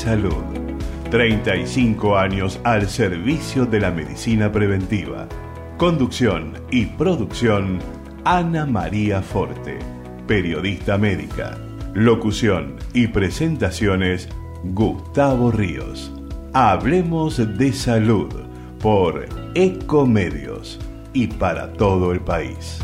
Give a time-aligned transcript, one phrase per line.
[0.00, 0.32] Salud.
[1.10, 5.28] 35 años al servicio de la medicina preventiva.
[5.76, 7.80] Conducción y producción
[8.24, 9.78] Ana María Forte,
[10.26, 11.58] periodista médica.
[11.92, 14.30] Locución y presentaciones
[14.64, 16.10] Gustavo Ríos.
[16.54, 18.32] Hablemos de salud
[18.80, 20.78] por Ecomedios
[21.12, 22.80] y para todo el país.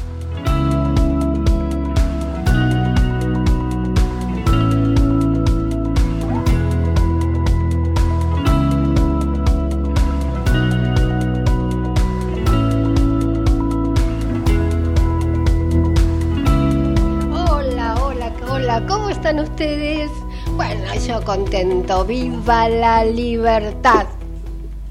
[21.27, 24.07] Contento, viva la libertad,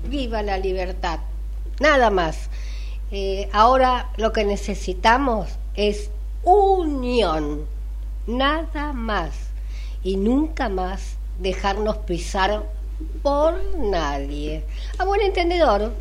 [0.09, 1.19] viva la libertad,
[1.79, 2.49] nada más.
[3.09, 6.11] Eh, ahora lo que necesitamos es
[6.43, 7.65] unión,
[8.27, 9.31] nada más,
[10.03, 12.63] y nunca más dejarnos pisar
[13.23, 14.65] por nadie.
[14.97, 15.93] A buen entendedor,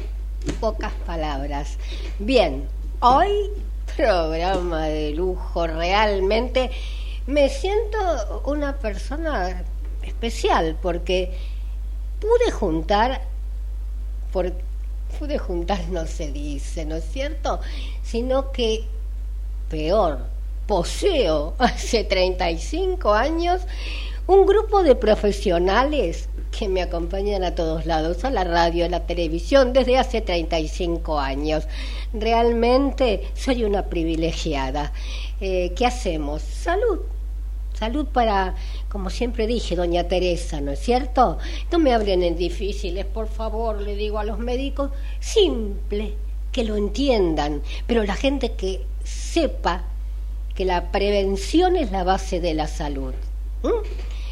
[0.59, 1.79] pocas palabras.
[2.19, 2.67] Bien,
[2.99, 3.53] hoy
[3.97, 6.73] programa de lujo, realmente
[7.29, 9.65] me siento una persona
[10.05, 11.33] especial porque
[12.21, 13.23] pude juntar,
[14.33, 14.53] por,
[15.19, 17.61] pude juntar no se dice, ¿no es cierto?
[18.03, 18.85] Sino que
[19.69, 20.21] peor,
[20.67, 23.63] poseo hace 35 años
[24.27, 29.07] un grupo de profesionales que me acompañan a todos lados, a la radio, a la
[29.07, 31.67] televisión, desde hace 35 años.
[32.13, 34.93] Realmente soy una privilegiada.
[35.41, 36.43] Eh, ¿Qué hacemos?
[36.43, 37.01] Salud.
[37.75, 38.55] Salud para,
[38.89, 41.39] como siempre dije, doña Teresa, ¿no es cierto?
[41.73, 46.15] No me hablen en difíciles, por favor, le digo a los médicos, simple,
[46.53, 49.85] que lo entiendan, pero la gente que sepa
[50.55, 53.13] que la prevención es la base de la salud.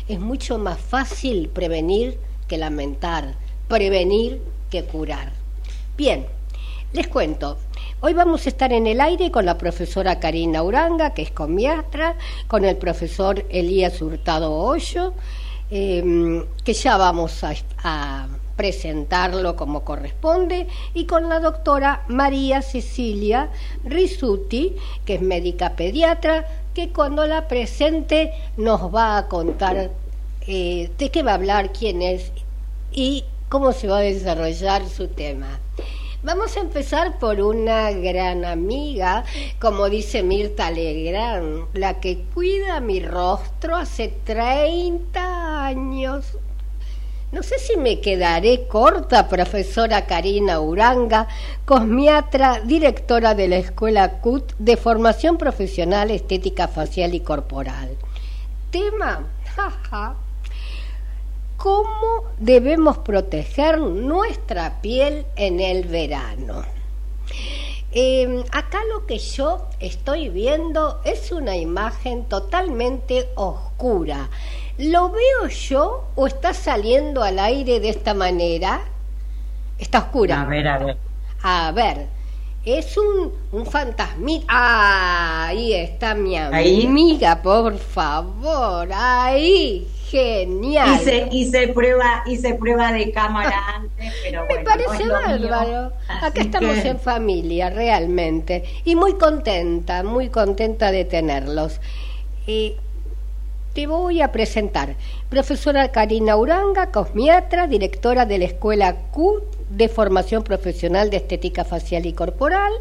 [0.08, 3.34] Es mucho más fácil prevenir que lamentar,
[3.66, 5.32] prevenir que curar.
[5.96, 6.26] Bien,
[6.92, 7.58] les cuento.
[8.04, 12.16] Hoy vamos a estar en el aire con la profesora Karina Uranga, que es comiatra,
[12.48, 15.14] con el profesor Elías Hurtado Hoyo,
[15.70, 17.54] eh, que ya vamos a,
[17.84, 18.26] a
[18.56, 23.50] presentarlo como corresponde, y con la doctora María Cecilia
[23.84, 24.74] Risuti,
[25.04, 29.92] que es médica pediatra, que cuando la presente nos va a contar
[30.48, 32.32] eh, de qué va a hablar, quién es
[32.90, 35.60] y cómo se va a desarrollar su tema.
[36.24, 39.24] Vamos a empezar por una gran amiga,
[39.58, 46.38] como dice Mirta Legrand, la que cuida mi rostro hace 30 años.
[47.32, 51.26] No sé si me quedaré corta, profesora Karina Uranga,
[51.64, 57.96] cosmiatra, directora de la Escuela CUT de Formación Profesional Estética Facial y Corporal.
[58.70, 60.14] Tema, jaja,
[61.62, 66.64] ¿cómo debemos proteger nuestra piel en el verano?
[67.92, 74.30] Eh, acá lo que yo estoy viendo es una imagen totalmente oscura
[74.78, 78.80] ¿Lo veo yo o está saliendo al aire de esta manera?
[79.78, 80.42] Está oscura.
[80.42, 80.96] A ver, a ver.
[81.42, 82.06] A ver,
[82.64, 84.46] es un, un fantasmita.
[84.48, 88.88] Ah, ahí está mi amiga, por favor.
[88.94, 91.00] Ahí, genial.
[91.00, 95.92] Hice, hice, prueba, hice prueba de cámara antes, pero Me parece bárbaro.
[96.06, 98.64] Acá estamos en familia, realmente.
[98.84, 101.80] Y muy contenta, muy contenta de tenerlos.
[102.46, 102.76] Y
[103.72, 104.96] te voy a presentar.
[105.30, 112.04] Profesora Karina Uranga, cosmiatra, directora de la Escuela Q de Formación Profesional de Estética Facial
[112.04, 112.72] y Corporal.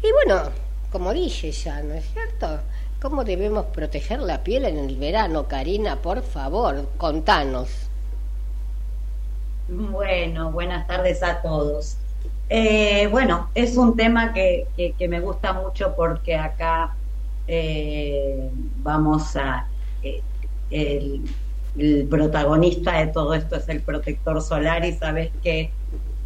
[0.00, 0.50] Y bueno,
[0.92, 2.60] como dije ya, ¿no es cierto?
[3.00, 5.96] ¿Cómo debemos proteger la piel en el verano, Karina?
[5.96, 7.68] Por favor, contanos.
[9.68, 11.96] Bueno, buenas tardes a todos.
[12.48, 16.94] Eh, bueno, es un tema que, que, me gusta mucho porque acá
[17.48, 18.48] eh,
[18.82, 19.66] vamos a
[20.70, 21.22] el,
[22.08, 25.70] protagonista de todo esto es el protector solar y sabes que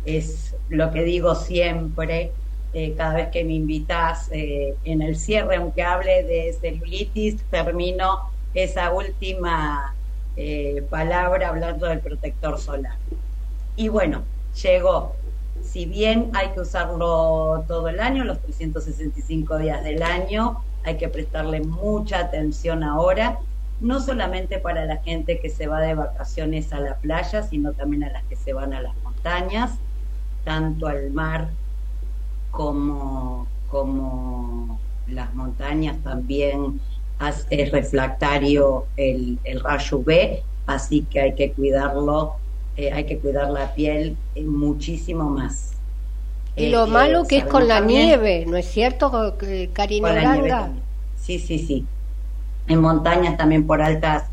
[0.05, 2.33] es lo que digo siempre,
[2.73, 8.31] eh, cada vez que me invitas eh, en el cierre, aunque hable de celulitis, termino
[8.55, 9.95] esa última
[10.37, 12.97] eh, palabra hablando del protector solar.
[13.77, 14.23] Y bueno,
[14.63, 15.17] llegó.
[15.63, 21.09] Si bien hay que usarlo todo el año, los 365 días del año, hay que
[21.09, 23.39] prestarle mucha atención ahora
[23.81, 28.05] no solamente para la gente que se va de vacaciones a la playa, sino también
[28.05, 29.73] a las que se van a las montañas,
[30.45, 31.49] tanto al mar
[32.51, 36.81] como, como las montañas también
[37.51, 42.35] es refractario el, el rayo UV, así que hay que cuidarlo,
[42.77, 45.73] eh, hay que cuidar la piel eh, muchísimo más.
[46.57, 49.37] Y lo malo que es con la nieve, ¿no es cierto,
[49.73, 50.13] Karina
[51.17, 51.87] Sí, sí, sí.
[52.67, 54.25] En montañas también por altas,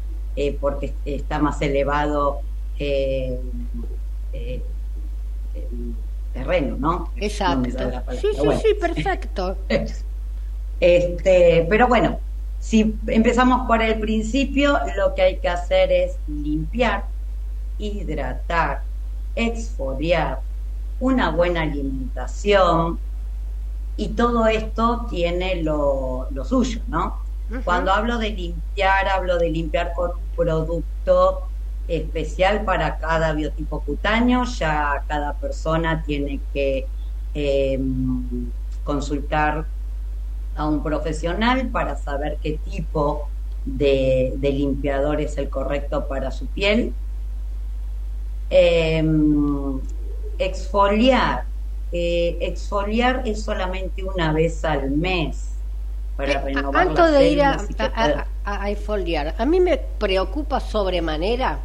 [0.60, 2.40] porque está más elevado
[2.78, 3.40] el
[6.34, 7.12] terreno, ¿no?
[7.18, 7.70] Exacto.
[8.12, 9.58] sí, sí, sí, perfecto.
[10.80, 12.20] este, pero bueno,
[12.60, 17.06] si empezamos por el principio, lo que hay que hacer es limpiar,
[17.78, 18.82] hidratar,
[19.36, 20.42] exfoliar,
[21.00, 23.00] una buena alimentación
[23.96, 27.22] y todo esto tiene lo, suyo, ¿no?
[27.64, 31.47] Cuando hablo de limpiar, hablo de limpiar con un producto
[31.88, 36.86] especial para cada biotipo cutáneo, ya cada persona tiene que
[37.34, 38.52] em,
[38.84, 39.66] consultar
[40.56, 43.30] a un profesional para saber qué tipo
[43.66, 46.94] de, limpiador es el correcto para su piel.
[48.50, 49.80] Em,
[50.40, 51.46] exfoliar.
[51.92, 55.54] Eh, exfoliar es solamente una vez al mes
[56.18, 57.58] para eh, renovar Antes de ir a,
[58.44, 61.60] a, exfoliar, a mí me preocupa sobremanera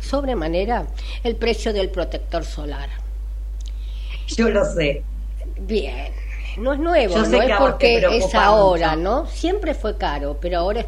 [0.00, 0.86] sobremanera
[1.22, 2.88] el precio del protector solar.
[4.26, 5.02] Yo lo sé.
[5.60, 6.12] Bien,
[6.58, 9.26] no es nuevo, no es porque es ahora, ¿no?
[9.26, 10.86] Siempre fue caro, pero ahora es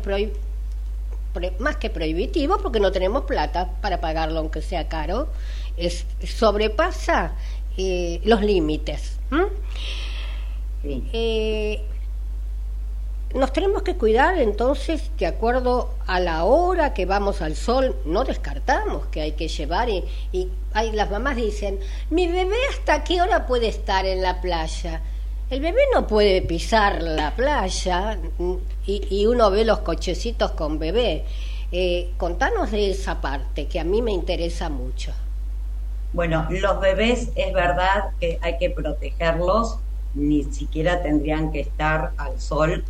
[1.59, 5.29] más que prohibitivo porque no tenemos plata para pagarlo aunque sea caro.
[5.77, 7.35] Es, sobrepasa
[7.77, 9.19] eh, los límites.
[10.83, 11.05] Sí.
[11.13, 11.85] Eh,
[13.35, 18.25] nos tenemos que cuidar entonces de acuerdo a la hora que vamos al sol, no
[18.25, 20.49] descartamos que hay que llevar y, y
[20.93, 21.79] las mamás dicen,
[22.11, 25.01] mi bebé hasta qué hora puede estar en la playa.
[25.51, 28.19] El bebé no puede pisar la playa
[28.87, 31.25] y, y uno ve los cochecitos con bebé.
[31.71, 35.13] Eh, contanos de esa parte que a mí me interesa mucho.
[36.13, 39.79] Bueno, los bebés es verdad que hay que protegerlos,
[40.15, 42.85] ni siquiera tendrían que estar al sol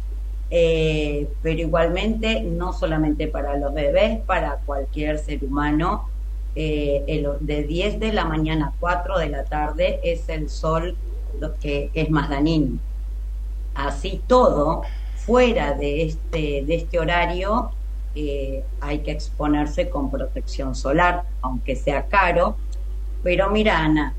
[0.55, 6.11] eh, pero igualmente no solamente para los bebés, para cualquier ser humano.
[6.55, 10.95] Eh, de 10 de la mañana a 4 de la tarde es el sol
[11.41, 12.79] lo que es más dañino.
[13.75, 14.83] Así todo,
[15.17, 17.71] fuera de este, de este horario,
[18.15, 22.57] eh, hay que exponerse con protección solar, aunque sea caro.
[23.23, 24.15] Pero mira, Ana,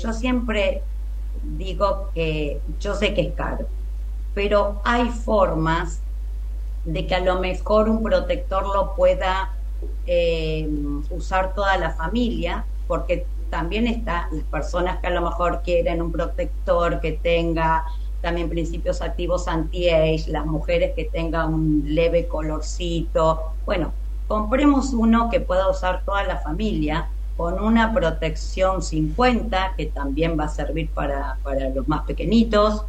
[0.00, 0.82] yo siempre
[1.42, 3.66] digo que yo sé que es caro,
[4.38, 6.00] pero hay formas
[6.84, 9.50] de que a lo mejor un protector lo pueda
[10.06, 10.70] eh,
[11.10, 16.12] usar toda la familia, porque también está las personas que a lo mejor quieren un
[16.12, 17.84] protector que tenga
[18.20, 23.54] también principios activos anti-age, las mujeres que tengan un leve colorcito.
[23.66, 23.90] Bueno,
[24.28, 30.44] compremos uno que pueda usar toda la familia con una protección 50, que también va
[30.44, 32.84] a servir para, para los más pequeñitos,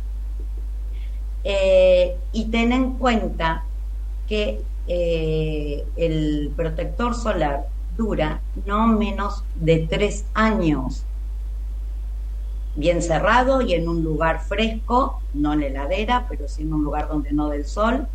[1.44, 3.64] eh, y ten en cuenta
[4.28, 11.04] que eh, el protector solar dura no menos de tres años,
[12.76, 16.84] bien cerrado y en un lugar fresco, no en la heladera, pero sí en un
[16.84, 18.08] lugar donde no del sol,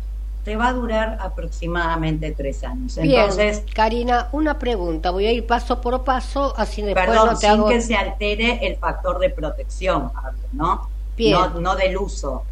[0.43, 2.97] te va a durar aproximadamente tres años.
[2.97, 7.47] Entonces, Karina, una pregunta, voy a ir paso por paso, así después perdón, no te
[7.47, 10.11] sin que se altere el factor de protección,
[10.53, 10.89] ¿no?
[11.17, 12.43] No, no del uso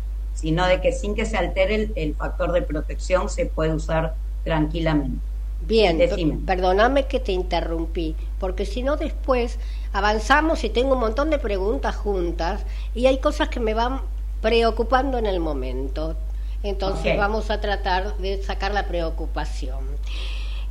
[0.44, 5.26] sino de que sin que se altere el, factor de protección se puede usar tranquilamente.
[5.66, 5.98] Bien,
[6.46, 9.58] perdóname que te interrumpí, porque si no después
[9.94, 14.02] avanzamos y tengo un montón de preguntas juntas y hay cosas que me van
[14.42, 16.18] preocupando en el momento.
[16.62, 19.80] Entonces vamos a tratar de sacar la preocupación.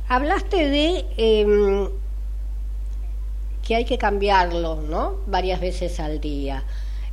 [0.07, 1.89] Hablaste de em,
[3.67, 5.15] que hay que cambiarlo, ¿no?
[5.25, 6.63] Varias veces al día.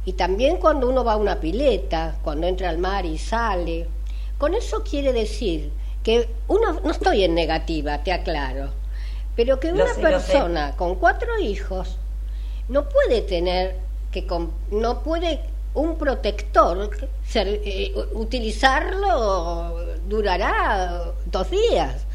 [0.04, 3.86] Y también cuando uno va a una pileta, cuando entra al mar y sale.
[4.38, 5.70] Con eso quiere decir
[6.02, 8.70] que uno, no estoy en negativa, te aclaro,
[9.36, 11.98] pero que una persona con cuatro hijos
[12.68, 13.76] no puede tener
[14.10, 14.26] que
[14.70, 15.40] no puede
[15.74, 16.90] un protector
[17.26, 19.76] ser, eh, utilizarlo
[20.08, 22.06] durará dos días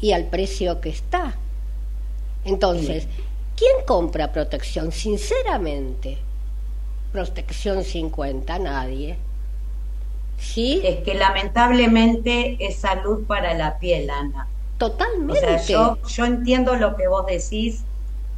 [0.00, 1.34] y al precio que está.
[2.44, 3.06] Entonces,
[3.56, 4.90] ¿quién compra protección?
[4.90, 6.18] Sinceramente,
[7.12, 9.18] protección 50, nadie.
[10.38, 10.80] ¿Sí?
[10.84, 14.46] Es que lamentablemente es salud para la piel, Ana.
[14.78, 15.58] Totalmente.
[15.66, 17.82] yo, yo entiendo lo que vos decís,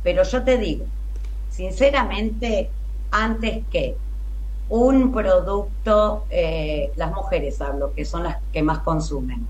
[0.03, 0.87] pero yo te digo,
[1.51, 2.71] sinceramente,
[3.11, 3.97] antes que
[4.71, 9.47] un producto, eh, las mujeres hablo, que son las que más consumen,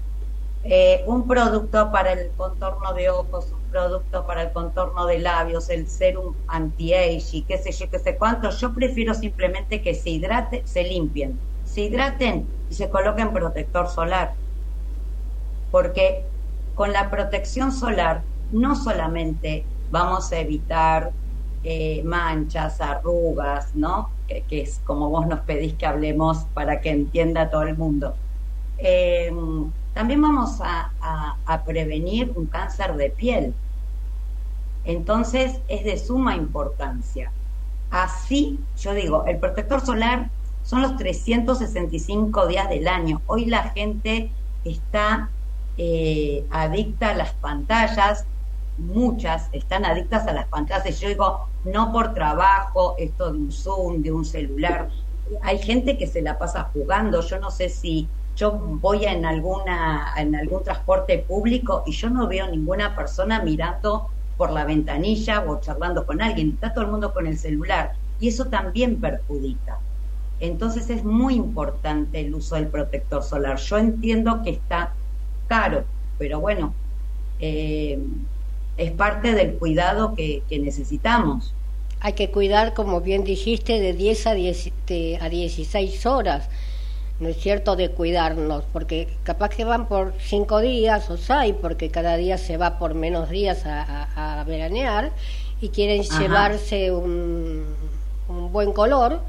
[0.65, 5.71] eh, un producto para el contorno de ojos, un producto para el contorno de labios,
[5.71, 10.11] el serum anti-age y qué sé yo, qué sé cuánto, yo prefiero simplemente que se
[10.11, 14.35] hidrate, se limpien, se hidraten y se coloquen protector solar.
[15.71, 16.25] Porque
[16.75, 18.23] con la protección solar
[18.53, 21.12] no solamente vamos a evitar
[21.62, 24.11] eh, manchas, arrugas, ¿no?
[24.27, 28.15] Que, es como vos nos pedís que hablemos para que entienda todo el mundo.
[28.79, 29.33] Eh,
[29.94, 30.92] también vamos a,
[31.66, 33.54] prevenir un cáncer de piel.
[34.85, 37.32] Entonces es de suma importancia.
[37.90, 40.30] Así, yo digo, el protector solar
[40.62, 43.20] son los 365 días del año.
[43.26, 44.30] Hoy la gente
[44.64, 45.30] está
[45.76, 48.26] eh, adicta a las pantallas,
[48.78, 51.00] muchas están adictas a las pantallas.
[51.00, 54.88] Yo digo, no por trabajo, esto de un Zoom, de un celular.
[55.42, 57.20] Hay gente que se la pasa jugando.
[57.23, 58.09] Yo no sé si
[58.40, 64.09] yo voy en alguna en algún transporte público y yo no veo ninguna persona mirando
[64.38, 66.52] por la ventanilla o charlando con alguien.
[66.54, 69.78] Está todo el mundo con el celular y eso también perjudica.
[70.40, 73.59] Entonces es muy importante el uso del protector solar.
[73.59, 74.94] Yo entiendo que está
[75.47, 75.85] caro,
[76.16, 76.73] pero bueno,
[77.40, 77.99] eh,
[78.78, 81.52] es parte del cuidado que, necesitamos.
[82.00, 84.73] Hay que cuidar, como bien dijiste, de 10 a, 10
[85.20, 86.49] a 16 horas,
[87.21, 91.91] ¿no es cierto?, de cuidarnos, porque capaz que van por 5 días o 6, porque
[91.91, 95.12] cada día se va por menos días a, veranear
[95.61, 97.67] y quieren llevarse un,
[98.29, 99.21] un buen color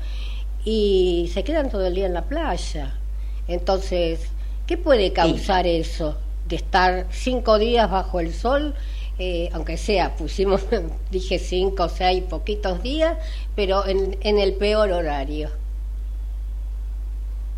[0.63, 2.95] y se quedan todo el día en la playa.
[3.47, 4.21] Entonces,
[4.65, 6.15] ¿qué puede causar eso?
[6.47, 8.73] De estar cinco días bajo el sol
[9.23, 10.61] eh, aunque sea, pusimos,
[11.11, 13.17] dije cinco, seis, poquitos días,
[13.55, 15.49] pero en, en el peor horario.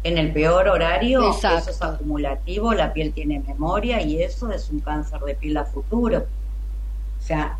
[0.03, 4.79] En el peor horario, eso es acumulativo, la piel tiene memoria y eso es un
[4.79, 6.19] cáncer de piel a futuro.
[6.19, 7.57] O sea,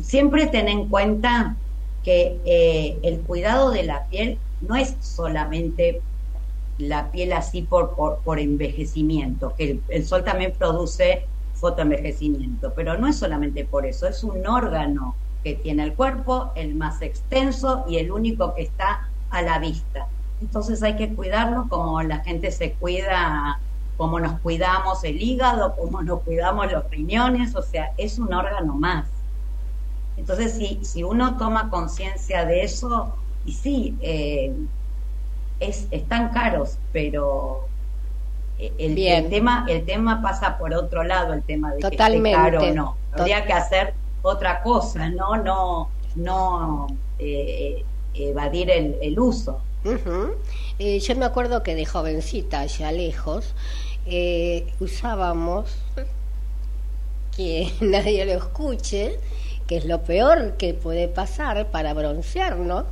[0.00, 1.56] siempre ten en cuenta
[2.04, 6.00] que eh, el cuidado de la piel no es solamente
[6.78, 13.06] la piel así por, por, por envejecimiento, que el sol también produce fotoenvejecimiento, pero no
[13.06, 17.98] es solamente por eso, es un órgano que tiene el cuerpo, el más extenso y
[17.98, 20.06] el único que está a la vista.
[20.40, 23.60] Entonces hay que cuidarlo como la gente se cuida,
[23.96, 28.74] como nos cuidamos el hígado, como nos cuidamos los riñones, o sea, es un órgano
[28.74, 29.06] más.
[30.16, 34.54] Entonces, si, si uno toma conciencia de eso, y sí, eh,
[35.60, 37.68] es, están caros, pero
[38.78, 42.30] el, tema el tema pasa por otro lado el tema de Totalmente.
[42.30, 46.86] que caro o no habría que hacer otra cosa no no no
[47.18, 49.60] eh, evadir el, uso
[50.78, 53.54] eh, yo me acuerdo que de jovencita allá lejos
[54.06, 55.70] eh, usábamos
[57.36, 59.18] que nadie lo escuche
[59.66, 62.84] que es lo peor que puede pasar para broncearnos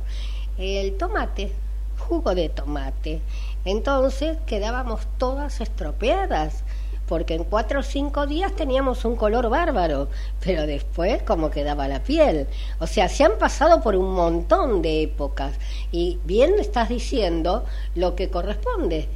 [0.57, 1.51] el tomate
[1.99, 3.21] jugo de tomate.
[3.65, 6.63] Entonces quedábamos todas estropeadas,
[7.09, 10.09] porque en cuatro o cinco días teníamos un color bárbaro,
[10.45, 12.45] pero después cómo quedaba la piel.
[12.79, 15.53] O sea, se han pasado por un montón de épocas
[15.91, 19.09] y bien estás diciendo lo que corresponde.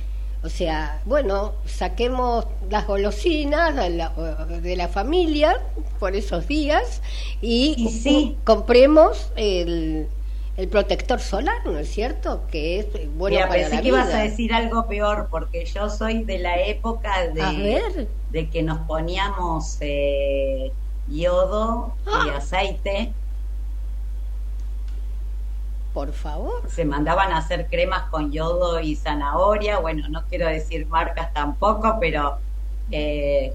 [0.43, 5.61] O sea, bueno, saquemos las golosinas de la, familia
[5.99, 7.01] por esos días
[7.41, 10.07] y, compremos el,
[10.55, 12.45] el protector solar, ¿no es cierto?
[12.51, 16.37] Que es bueno Mira, pensé que ibas a decir algo peor, porque yo soy de
[16.39, 20.71] la época de, de que nos poníamos eh,
[21.07, 22.37] yodo y ¡Ah!
[22.37, 23.13] aceite.
[25.91, 26.63] Por favor.
[26.69, 29.79] Se mandaban a hacer cremas con yodo y zanahoria.
[29.79, 32.37] Bueno, no quiero decir marcas tampoco, pero
[32.91, 33.53] eh,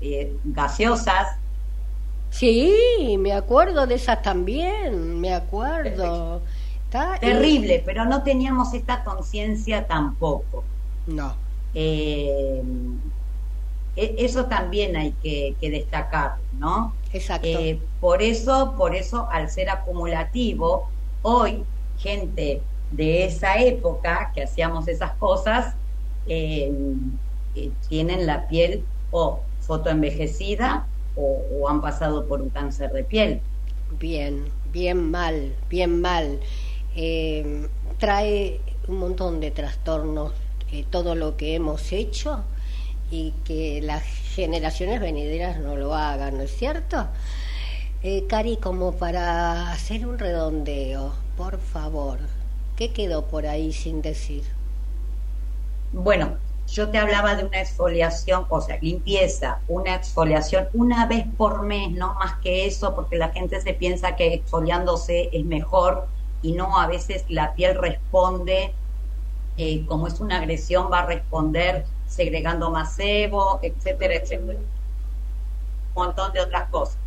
[0.00, 1.37] eh, gaseosas
[2.30, 6.42] Sí, me acuerdo de esas también, me acuerdo.
[7.20, 10.64] Terrible, pero no teníamos esta conciencia tampoco.
[11.06, 11.34] No.
[11.74, 12.62] Eh,
[13.96, 16.94] e, eso también hay que, destacar, ¿no?
[17.12, 17.46] Exacto.
[17.46, 20.88] Eh, por eso, por eso, al ser acumulativo,
[21.22, 21.64] hoy
[21.98, 25.74] gente de esa época que hacíamos esas cosas
[26.26, 26.72] eh,
[27.88, 30.86] tienen la piel o fotoenvejecida
[31.18, 33.40] o, han pasado por un cáncer de piel.
[33.98, 36.40] Bien, bien mal, bien mal.
[36.96, 40.32] Eh, trae un montón de trastornos
[40.72, 42.44] eh, todo lo que hemos hecho
[43.10, 47.08] y que las generaciones venideras no lo hagan, ¿no es cierto?
[48.02, 52.18] Eh, Cari, como para hacer un redondeo, por favor,
[52.78, 54.44] ¿Qué quedó por ahí sin decir?
[55.92, 56.36] Bueno,
[56.68, 61.90] yo te hablaba de una exfoliación, o sea, limpieza, una exfoliación una vez por mes,
[61.92, 66.06] no más que eso, porque la gente se piensa que exfoliándose es mejor
[66.42, 68.74] y no, a veces la piel responde,
[69.56, 74.58] eh, como es una agresión, va a responder segregando más sebo, etcétera, etcétera.
[74.58, 76.98] Un montón de otras cosas.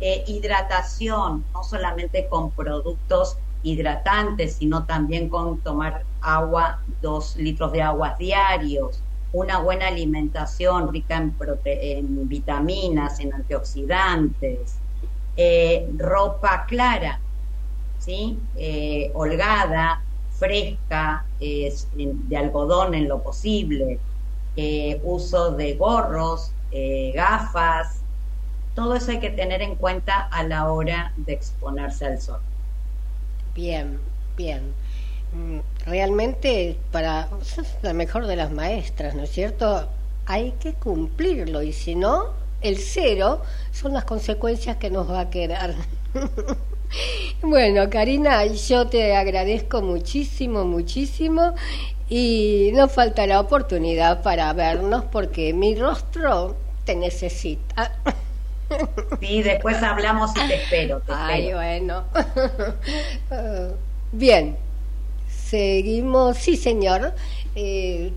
[0.00, 7.82] Eh, hidratación, no solamente con productos hidratantes, sino también con tomar agua, dos litros de
[7.82, 14.82] agua diarios, una buena alimentación rica en, en vitaminas, en antioxidantes,
[15.36, 17.24] eh, ropa clara,
[17.98, 18.48] ¿sí?
[18.54, 24.00] Eh, holgada, fresca, de algodón en lo posible,
[24.56, 26.56] eh, uso de gorros,
[27.14, 28.06] gafas,
[28.74, 32.42] todo eso hay que tener en cuenta a la hora de exponerse al sol.
[33.56, 33.98] Bien,
[34.36, 34.74] bien.
[35.32, 37.30] Mm, realmente para
[37.82, 39.88] la mejor de las maestras, ¿no es cierto?
[40.26, 43.40] Hay que cumplirlo y si no, el cero
[43.72, 45.74] son las consecuencias que nos va a quedar.
[47.42, 51.54] bueno, Karina, yo te agradezco muchísimo, muchísimo
[52.10, 57.94] y no falta la oportunidad para vernos porque mi rostro te necesita.
[59.20, 61.02] Sí, después hablamos y te espero.
[61.08, 62.04] Ay, bueno.
[64.12, 64.56] Bien,
[65.28, 66.36] seguimos.
[66.38, 67.14] Sí, señor.
[67.54, 68.12] Eh,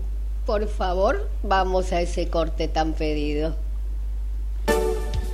[0.46, 3.56] por favor, vamos a ese corte tan pedido.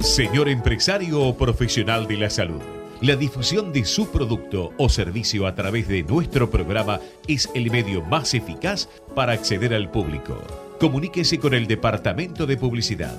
[0.01, 2.61] Señor empresario o profesional de la salud.
[3.01, 8.03] La difusión de su producto o servicio a través de nuestro programa es el medio
[8.03, 10.39] más eficaz para acceder al público.
[10.81, 13.17] Comuníquese con el Departamento de Publicidad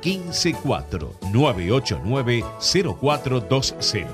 [0.00, 2.44] 154 989
[3.00, 4.06] 0420.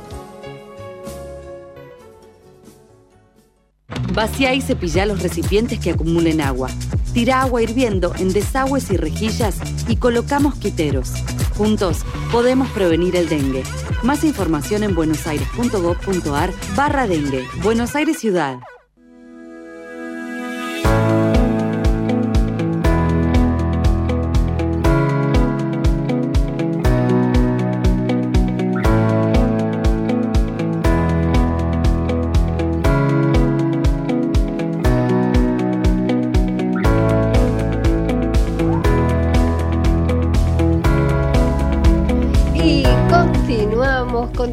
[4.13, 6.71] Vacía y cepilla los recipientes que acumulen agua.
[7.13, 9.57] Tira agua hirviendo en desagües y rejillas
[9.89, 11.13] y coloca mosquiteros.
[11.57, 13.63] Juntos podemos prevenir el dengue.
[14.03, 17.45] Más información en buenosaires.gov.ar barra dengue.
[17.63, 18.59] Buenos Aires Ciudad.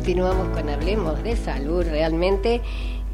[0.02, 1.86] Continuamos con Hablemos de Salud.
[1.86, 2.60] Realmente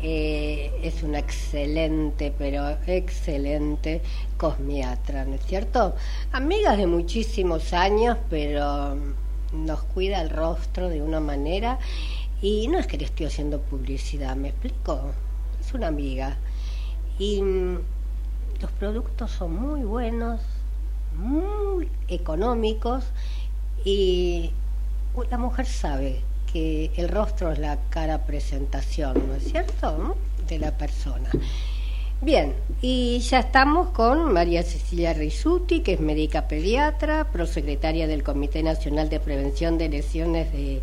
[0.01, 4.01] eh, es una excelente, pero excelente
[4.37, 5.95] cosmiatra, ¿no es cierto?
[6.31, 8.95] Amigas de muchísimos años, pero
[9.51, 11.77] nos cuida el rostro de una manera
[12.41, 15.11] y no es que le estoy haciendo publicidad, ¿me explico?
[15.59, 16.37] Es una amiga.
[17.19, 17.79] Y mm,
[18.61, 20.39] los productos son muy buenos,
[21.17, 23.03] muy económicos
[23.83, 24.51] y
[25.29, 26.21] la mujer sabe
[26.51, 30.17] que el rostro es la cara presentación, ¿no es cierto?
[30.47, 31.29] De la persona.
[32.19, 38.63] Bien, y ya estamos con María Cecilia Risuti, que es médica pediatra, prosecretaria del Comité
[38.63, 40.81] Nacional de Prevención de Lesiones de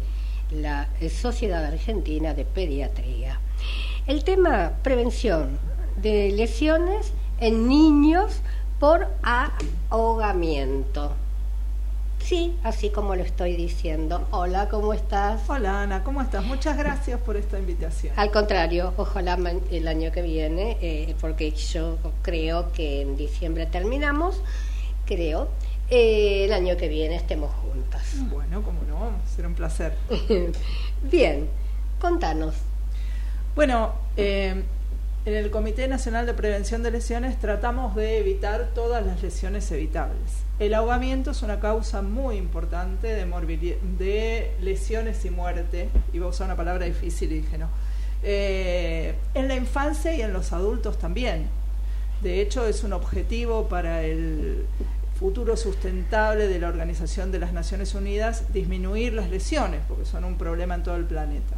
[0.53, 3.41] la Sociedad Argentina de Pediatría.
[4.07, 5.59] El tema prevención
[5.97, 8.41] de lesiones en niños
[8.79, 9.09] por
[9.91, 11.17] ahogamiento.
[12.25, 14.27] Sí, así como lo estoy diciendo.
[14.31, 15.43] Hola, ¿cómo estás?
[15.47, 16.43] Hola, Ana, ¿cómo estás?
[16.43, 18.15] Muchas gracias por esta invitación.
[18.17, 19.39] Al contrario, ojalá
[19.71, 24.41] el año que viene, eh, porque yo creo que en diciembre terminamos,
[25.05, 25.51] creo,
[25.91, 28.15] eh, el año que viene estemos juntas.
[28.31, 29.95] Bueno, cómo no, será un placer.
[31.03, 31.47] Bien,
[32.01, 32.55] contanos.
[33.55, 34.65] Bueno, eh,
[35.27, 40.19] en el Comité Nacional de Prevención de Lesiones tratamos de evitar todas las lesiones evitables.
[40.59, 46.57] El ahogamiento es una causa muy importante de, lesiones y muerte, voy a usar una
[46.57, 47.71] palabra difícil dije no,
[48.23, 51.49] eh, en la infancia y en los adultos también.
[52.23, 54.67] De hecho, es un objetivo para el
[55.19, 60.37] futuro sustentable de la Organización de las Naciones Unidas disminuir las lesiones, porque son un
[60.37, 61.57] problema en todo el planeta.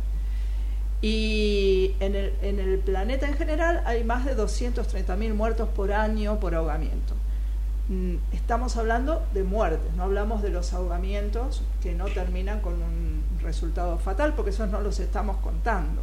[1.02, 6.40] Y en el, en el planeta en general hay más de 230.000 muertos por año
[6.40, 7.14] por ahogamiento.
[7.88, 13.22] Mm, estamos hablando de muertes, no hablamos de los ahogamientos que no terminan con un
[13.42, 16.02] resultado fatal, porque esos no los estamos contando.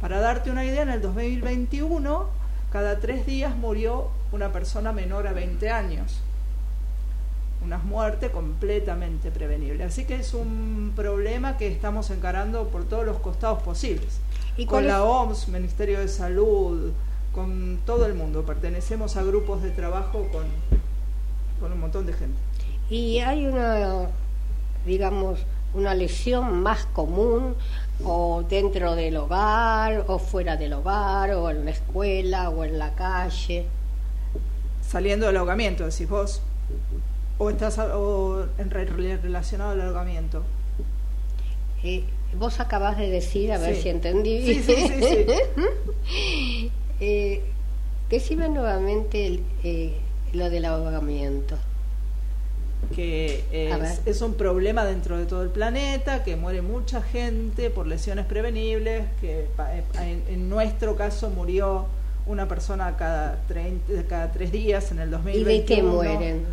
[0.00, 2.28] Para darte una idea, en el 2021,
[2.72, 6.20] cada tres días murió una persona menor a 20 años.
[7.64, 9.86] Unas muertes completamente prevenibles.
[9.92, 14.20] Así que es un problema que estamos encarando por todos los costados posibles.
[14.56, 16.92] ¿Y con la OMS, Ministerio de Salud,
[17.32, 18.44] con todo el mundo.
[18.44, 20.44] Pertenecemos a grupos de trabajo con,
[21.60, 22.38] con un montón de gente.
[22.90, 24.08] Y hay una,
[24.84, 25.40] digamos,
[25.74, 27.54] una lesión más común
[28.04, 32.94] o dentro del hogar o fuera del hogar o en la escuela o en la
[32.94, 33.66] calle.
[34.86, 36.42] Saliendo del ahogamiento, decís vos.
[37.42, 40.44] ¿O estás o en relacionado al ahogamiento?
[41.82, 42.04] Eh,
[42.38, 44.46] vos acabas de decir, a ver si entendí.
[44.46, 46.70] Sí, sí, sí.
[47.00, 47.42] eh,
[48.08, 49.92] decime nuevamente eh,
[50.32, 51.56] lo del ahogamiento
[52.94, 53.44] que
[54.06, 59.06] es, un problema dentro de todo el planeta, que muere mucha gente por lesiones prevenibles,
[59.20, 59.46] que
[60.00, 61.86] en, en nuestro caso murió
[62.26, 63.40] una persona cada,
[64.08, 65.50] cada tres días en el 2021.
[65.50, 66.46] ¿Y de qué mueren?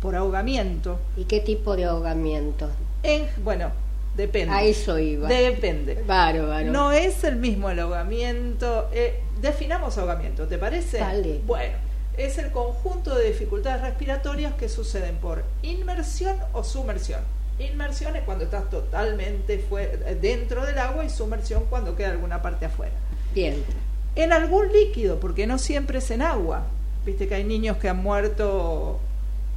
[0.00, 0.98] Por ahogamiento.
[1.16, 2.68] ¿Y qué tipo de ahogamiento?
[3.02, 3.70] En, bueno,
[4.16, 4.54] depende.
[4.54, 5.28] A eso iba.
[5.28, 6.02] Depende.
[6.06, 6.70] Bárbaro.
[6.70, 8.88] No es el mismo el ahogamiento.
[8.92, 11.00] Eh, definamos ahogamiento, ¿te parece?
[11.46, 11.74] Bueno,
[12.16, 17.20] es el conjunto de dificultades respiratorias que suceden por inmersión o sumersión.
[17.58, 19.62] Inmersión es cuando estás totalmente
[20.20, 22.92] dentro del agua y sumersión cuando queda alguna parte afuera.
[23.34, 23.62] Bien
[24.16, 26.66] en algún líquido, porque no siempre es en agua.
[27.04, 29.00] Viste que hay niños que han muerto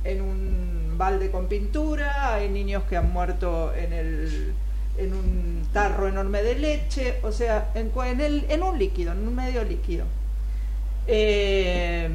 [0.03, 4.53] en un balde con pintura, hay niños que han muerto en, el,
[4.97, 9.27] en un tarro enorme de leche, o sea, en, en, el, en un líquido, en
[9.27, 10.05] un medio líquido.
[11.07, 12.09] Eh,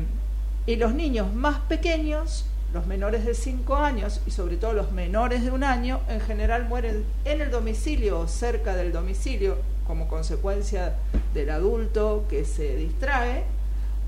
[0.66, 5.42] y los niños más pequeños, los menores de 5 años y sobre todo los menores
[5.42, 10.96] de un año, en general mueren en el domicilio o cerca del domicilio como consecuencia
[11.32, 13.44] del adulto que se distrae,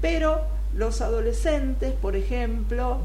[0.03, 0.43] pero
[0.75, 3.01] los adolescentes, por ejemplo,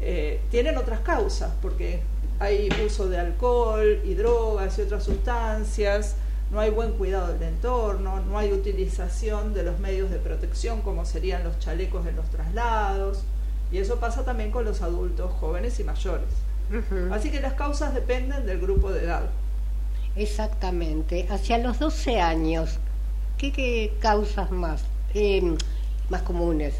[0.00, 2.02] eh, tienen otras causas, porque
[2.38, 6.16] hay uso de alcohol y drogas y otras sustancias,
[6.50, 11.04] no hay buen cuidado del entorno, no hay utilización de los medios de protección como
[11.04, 13.24] serían los chalecos en los traslados,
[13.70, 16.28] y eso pasa también con los adultos jóvenes y mayores.
[17.10, 19.30] Así que las causas dependen del grupo de edad.
[20.16, 21.26] Exactamente.
[21.30, 22.78] Hacia los 12 años,
[23.38, 24.84] ¿qué, causas más,
[25.14, 25.56] eh,
[26.10, 26.74] más comunes?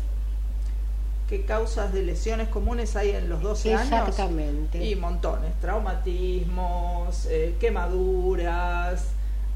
[1.28, 4.08] ¿Qué causas de lesiones comunes hay en los 12 años?
[4.08, 4.82] Exactamente.
[4.82, 5.52] Y montones.
[5.60, 9.04] Traumatismos, eh, quemaduras,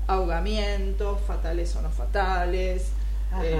[0.07, 2.89] ahogamientos, fatales o no fatales.
[3.43, 3.59] Eh,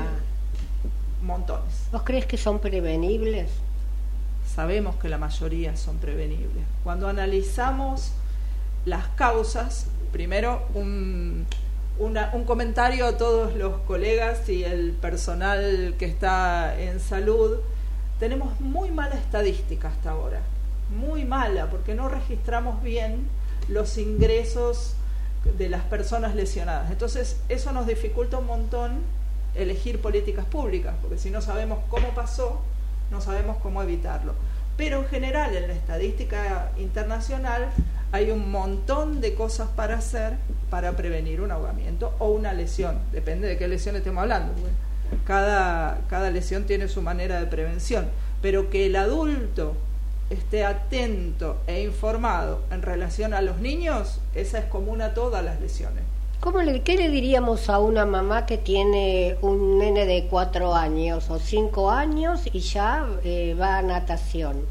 [1.23, 1.87] montones.
[1.91, 3.49] ¿Vos crees que son prevenibles?
[4.55, 6.65] Sabemos que la mayoría son prevenibles.
[6.85, 8.13] Cuando analizamos
[8.85, 11.47] las causas, primero un,
[11.99, 17.57] un comentario a todos los colegas y el personal que está en salud.
[18.23, 20.43] Tenemos muy mala estadística hasta ahora,
[20.97, 23.27] muy mala, porque no registramos bien
[23.67, 24.95] los ingresos
[25.59, 26.93] de las personas lesionadas.
[26.93, 28.93] Entonces, eso nos dificulta un montón
[29.57, 32.61] elegir políticas públicas, porque si no sabemos cómo pasó,
[33.11, 34.35] no sabemos cómo evitarlo.
[34.77, 37.71] Pero en general, en la estadística internacional,
[38.13, 40.35] hay un montón de cosas para hacer
[40.71, 44.53] para prevenir un ahogamiento o una lesión, depende de qué lesión estemos hablando.
[45.27, 48.09] Cada, cada lesión tiene su manera de prevención,
[48.41, 49.75] pero que el adulto
[50.31, 55.61] esté atento e informado en relación a los niños, esa es común a todas las
[55.61, 56.05] lesiones.
[56.41, 61.31] ¿Cómo le, ¿Qué le diríamos a una mamá que tiene un nene de cuatro años
[61.31, 64.67] o cinco años y ya eh, va a natación?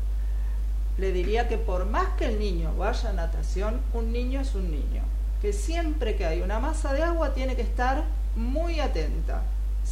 [1.01, 4.69] le diría que por más que el niño vaya a natación, un niño es un
[4.69, 5.01] niño.
[5.41, 8.03] Que siempre que hay una masa de agua tiene que estar
[8.35, 9.41] muy atenta,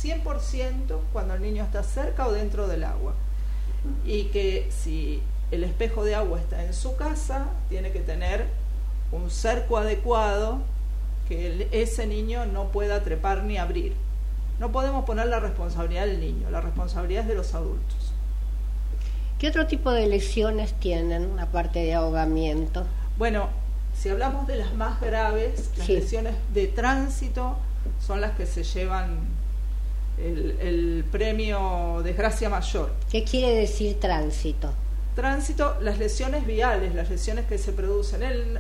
[0.02, 3.14] 100% cuando el niño está cerca o dentro del agua.
[4.06, 8.46] Y que si el espejo de agua está en su casa, tiene que tener
[9.12, 10.60] un cerco adecuado
[11.28, 13.94] que ese niño no pueda trepar ni abrir.
[14.60, 18.14] No podemos poner la responsabilidad del niño, la responsabilidad es de los adultos.
[19.40, 22.86] ¿Qué otro tipo de lesiones tienen, aparte de ahogamiento?
[23.18, 23.48] Bueno,
[23.96, 27.56] si hablamos de las más graves, las lesiones de tránsito
[28.06, 29.38] son las que se llevan
[30.19, 32.91] el, premio desgracia mayor.
[33.12, 34.71] ¿Qué quiere decir tránsito?
[35.15, 38.23] Tránsito, las lesiones viales, las lesiones que se producen.
[38.23, 38.60] El,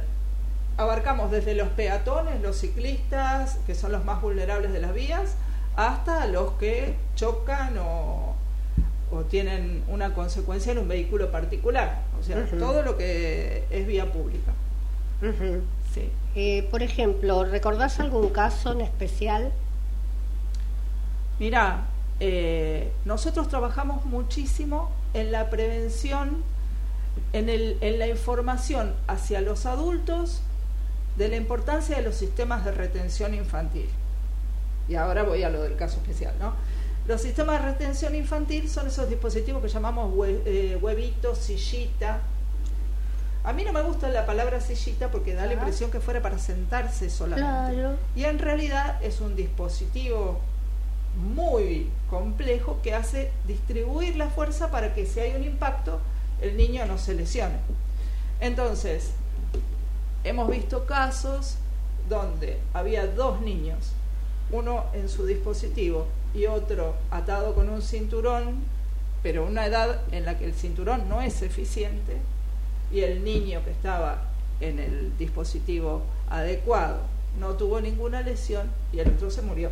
[0.77, 5.35] abarcamos desde los peatones, los ciclistas, que son los más vulnerables de las vías,
[5.75, 8.35] hasta los que chocan o
[9.11, 14.11] o tienen una consecuencia en un vehículo particular, o sea, todo lo que es vía
[14.11, 14.51] pública.
[15.93, 16.09] sí.
[16.35, 19.51] Eh, por ejemplo, ¿recordás algún caso en especial?
[21.39, 21.85] Mira,
[22.19, 26.43] eh, nosotros trabajamos muchísimo en la prevención
[27.33, 30.41] en, el, en la información hacia los adultos
[31.17, 33.89] de la importancia de los sistemas de retención infantil.
[34.87, 36.53] Y ahora voy a lo del caso especial, ¿no?
[37.07, 42.19] Los sistemas de retención infantil son esos dispositivos que llamamos eh, huevitos, sillita.
[43.43, 46.37] A mí no me gusta la palabra sillita porque da la impresión que fuera para
[46.37, 47.97] sentarse solamente.
[48.15, 50.39] Y en realidad es un dispositivo
[51.15, 55.99] muy complejo que hace distribuir la fuerza para que si hay un impacto
[56.41, 57.57] el niño no se lesione.
[58.39, 59.11] Entonces,
[60.23, 61.55] hemos visto casos
[62.07, 63.91] donde había dos niños,
[64.51, 68.63] uno en su dispositivo y otro atado con un cinturón,
[69.21, 72.17] pero una edad en la que el cinturón no es eficiente
[72.91, 74.23] y el niño que estaba
[74.61, 77.01] en el dispositivo adecuado
[77.39, 79.69] no tuvo ninguna lesión y el otro se murió.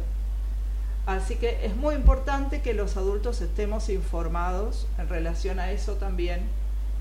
[1.08, 6.41] Así que es muy importante que los adultos estemos informados en relación a eso también,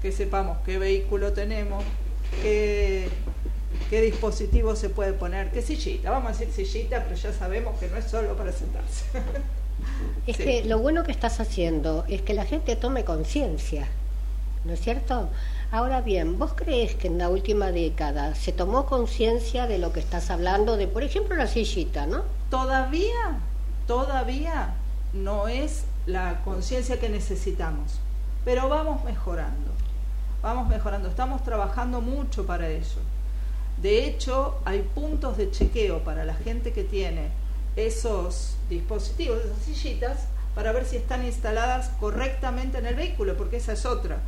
[0.00, 1.84] que sepamos qué vehículo tenemos,
[2.40, 3.10] qué
[3.90, 7.88] qué dispositivo se puede poner, qué sillita, vamos a decir sillita, pero ya sabemos que
[7.88, 9.04] no es solo para sentarse.
[10.26, 13.86] Es que lo bueno que estás haciendo es que la gente tome conciencia,
[14.64, 15.28] ¿no es cierto?
[15.70, 20.00] Ahora bien, ¿vos crees que en la última década se tomó conciencia de lo que
[20.00, 22.24] estás hablando, de por ejemplo la sillita, ¿no?
[22.50, 23.38] Todavía,
[23.86, 24.74] todavía
[25.12, 27.98] no es la conciencia que necesitamos,
[28.44, 29.72] pero vamos mejorando,
[30.42, 33.00] vamos mejorando, estamos trabajando mucho para ello.
[33.82, 37.28] De hecho, hay puntos de chequeo para la gente que tiene
[37.76, 43.74] esos dispositivos, esas sillitas, para ver si están instaladas correctamente en el vehículo, porque esa
[43.74, 44.18] es otra.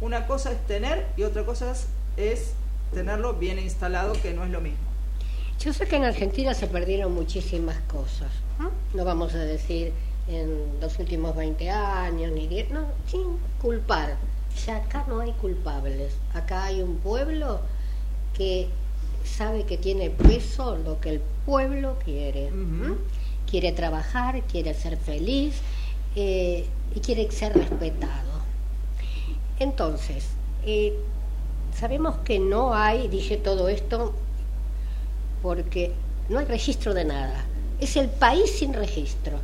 [0.00, 1.74] Una cosa es tener y otra cosa
[2.16, 2.54] es,
[2.94, 4.85] tenerlo bien instalado, que no es lo mismo.
[5.58, 8.30] Yo sé que en Argentina se perdieron muchísimas cosas,
[8.94, 9.92] no, vamos a decir
[10.28, 14.16] en los últimos 20 años, ni 10, no, sin culpar.
[14.66, 17.60] Ya acá no hay culpables, acá hay un pueblo
[18.34, 18.68] que
[19.24, 22.50] sabe que tiene peso lo que el pueblo quiere.
[23.50, 25.60] Quiere trabajar, quiere ser feliz
[26.16, 28.40] eh, y quiere ser respetado.
[29.58, 30.28] Entonces,
[30.64, 30.98] eh,
[31.74, 34.14] sabemos que no hay, dije todo esto,
[35.46, 35.92] porque
[36.28, 37.44] no hay registro de nada.
[37.78, 39.38] Es el país sin registro.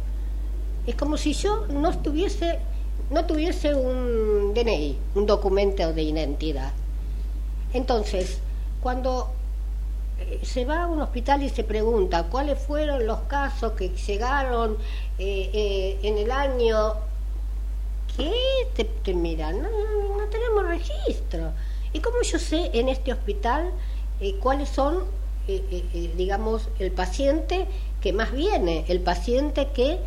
[0.84, 2.58] Es como si yo no estuviese,
[3.10, 6.72] no tuviese un DNI, un documento de identidad.
[7.72, 8.40] Entonces,
[8.82, 9.32] cuando
[10.42, 14.78] se va a un hospital y se pregunta cuáles fueron los casos que llegaron
[15.20, 16.94] eh, eh, en el año
[18.16, 18.32] ¿qué?
[18.74, 19.68] Te, te miran, no,
[20.16, 21.52] no, tenemos registro.
[21.92, 23.70] ¿Y cómo yo sé en este hospital
[24.20, 25.04] eh, cuáles son,
[26.16, 27.66] digamos, el paciente
[28.00, 29.98] que más viene, el paciente que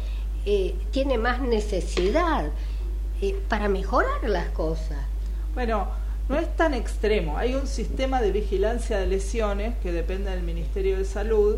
[0.92, 2.52] tiene más necesidad
[3.50, 4.98] para mejorar las cosas?
[5.54, 5.88] Bueno,
[6.28, 7.38] no es tan extremo.
[7.38, 11.58] Hay un sistema de vigilancia de lesiones que depende del Ministerio de Salud.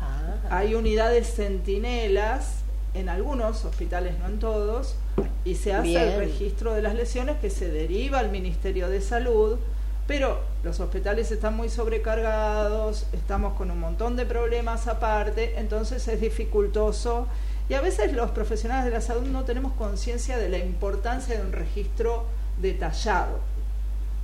[0.00, 0.36] Ah.
[0.50, 2.58] Hay unidades centinelas
[2.94, 4.96] en algunos hospitales, no en todos,
[5.44, 9.58] y se hace el registro de las lesiones que se deriva al Ministerio de Salud.
[10.06, 16.20] Pero los hospitales están muy sobrecargados, estamos con un montón de problemas aparte, entonces es
[16.20, 17.28] dificultoso
[17.68, 21.42] y a veces los profesionales de la salud no tenemos conciencia de la importancia de
[21.42, 22.24] un registro
[22.60, 23.38] detallado.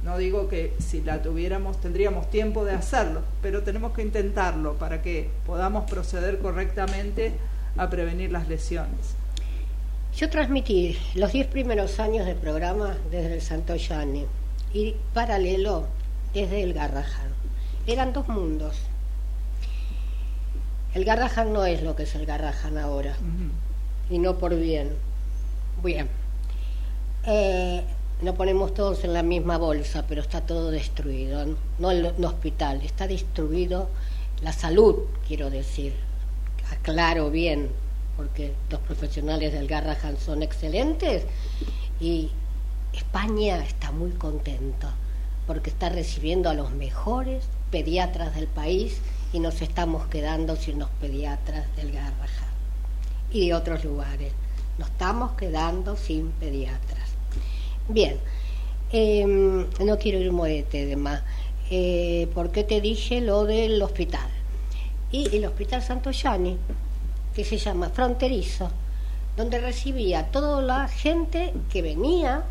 [0.02, 5.00] No digo que si la tuviéramos tendríamos tiempo de hacerlo, pero tenemos que intentarlo para
[5.00, 7.32] que podamos proceder correctamente
[7.76, 9.14] a prevenir las lesiones.
[10.16, 14.26] Yo transmití los diez primeros años del programa desde el Santo Yanni
[14.72, 15.86] y paralelo
[16.34, 17.32] desde el Garrahan.
[17.86, 18.76] Eran dos mundos.
[20.94, 23.14] El Garrahan no es lo que es el Garrahan ahora,
[24.10, 24.90] y no por bien.
[25.82, 26.08] Bien.
[27.24, 27.82] Eh,
[28.22, 33.06] no ponemos todos en la misma bolsa, pero está todo destruido, no el hospital, está
[33.06, 33.88] destruido
[34.42, 35.94] la salud, quiero decir,
[36.70, 37.68] aclaro bien,
[38.16, 41.24] porque los profesionales del Garrahan son excelentes
[42.00, 42.30] y
[42.98, 44.88] España está muy contento
[45.46, 49.00] porque está recibiendo a los mejores pediatras del país
[49.32, 52.52] y nos estamos quedando sin los pediatras del Garrahan
[53.30, 54.32] y de otros lugares.
[54.78, 57.08] Nos estamos quedando sin pediatras.
[57.88, 58.18] Bien,
[58.92, 61.22] em, no quiero ir moete de más,
[61.70, 64.28] eh, porque te dije lo del hospital.
[65.12, 66.58] Y el Hospital Santo Yani,
[67.34, 68.70] que se llama Fronterizo,
[69.36, 72.44] donde recibía toda la gente que venía,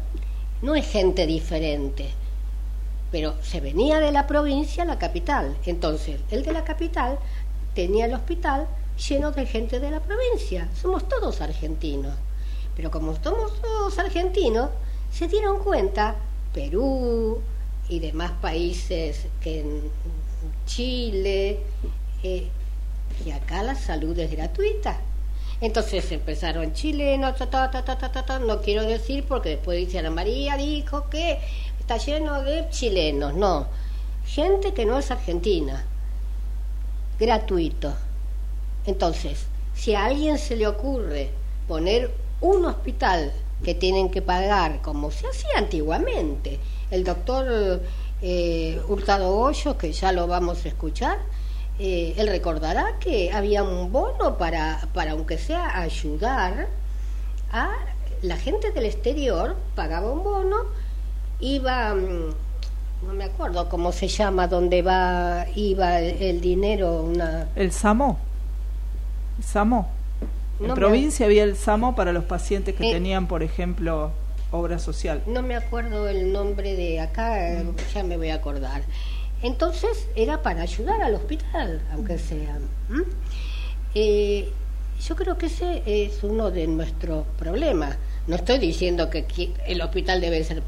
[0.62, 2.10] no es gente diferente,
[3.12, 5.56] pero se venía de la provincia a la capital.
[5.66, 7.20] Entonces, el de la capital
[7.74, 8.68] tenía el hospital
[8.98, 10.68] lleno de gente de la provincia.
[10.80, 12.16] Somos todos argentinos.
[12.76, 14.70] Pero como somos todos argentinos,
[15.12, 16.16] se dieron cuenta
[16.54, 17.42] Perú
[17.90, 19.82] y demás países que en
[20.66, 21.60] Chile,
[22.24, 22.48] eh,
[23.26, 25.00] y acá la salud es gratuita.
[25.60, 27.36] Entonces empezaron chilenos,
[28.42, 31.40] no quiero decir porque después dice Ana María dijo que
[31.80, 33.68] está lleno de chilenos, no,
[34.26, 35.84] gente que no es argentina,
[37.20, 37.94] gratuito.
[38.86, 41.32] Entonces, si a alguien se le ocurre
[41.68, 46.60] poner un hospital que tienen que pagar, como se hacía antiguamente,
[46.92, 47.82] el doctor
[48.22, 51.18] eh, Hurtado Hoyos, que ya lo vamos a escuchar,
[51.80, 56.68] eh, él recordará que había un bono para, para, aunque sea ayudar
[57.52, 57.72] a
[58.24, 60.58] la gente del exterior, pagaba un bono,
[61.40, 67.48] iba, mm, no me acuerdo cómo se llama, donde va, iba el, dinero, una...
[67.56, 68.18] El SAMO.
[69.44, 69.88] SAMO.
[70.60, 74.12] En provincia había el SAMO para los pacientes que eh, tenían, por ejemplo,
[74.52, 75.22] obra social.
[75.28, 77.62] No me acuerdo el nombre de acá,
[77.94, 78.82] ya me voy a acordar.
[79.42, 82.58] Entonces era para ayudar al hospital, aunque sea.
[83.94, 84.52] Eh,
[85.06, 87.98] yo creo que ese es uno de nuestros problemas.
[88.26, 90.64] No estoy diciendo que el hospital debe ser,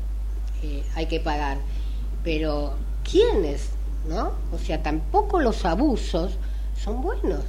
[0.63, 1.57] eh, hay que pagar,
[2.23, 2.75] pero
[3.09, 3.69] ¿quiénes?
[4.07, 4.33] ¿No?
[4.51, 6.37] O sea, tampoco los abusos
[6.81, 7.43] son buenos.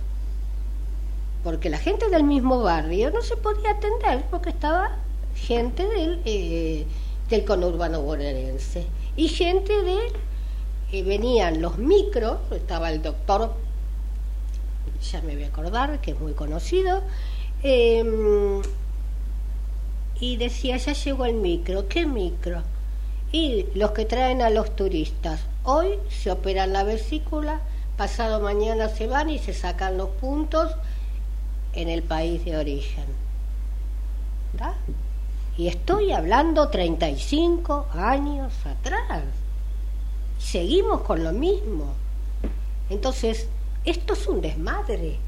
[1.44, 4.96] Porque la gente del mismo barrio no se podía atender porque estaba
[5.34, 6.86] gente del, eh,
[7.28, 9.98] del conurbano bonaerense y gente de
[11.04, 13.54] venían los micros, estaba el doctor,
[15.10, 17.02] ya me voy a acordar, que es muy conocido,
[17.62, 18.60] em,
[20.18, 22.62] y decía, ya llegó el micro, ¿qué micro?
[23.32, 27.60] Y los que traen a los turistas, hoy se operan la vesícula,
[27.96, 30.72] pasado mañana se van y se sacan los puntos
[31.72, 33.04] en el país de origen.
[35.56, 39.22] Y estoy hablando 35 años atrás
[40.40, 41.94] seguimos con lo mismo.
[42.88, 43.46] Entonces,
[43.84, 45.18] esto es un desmadre.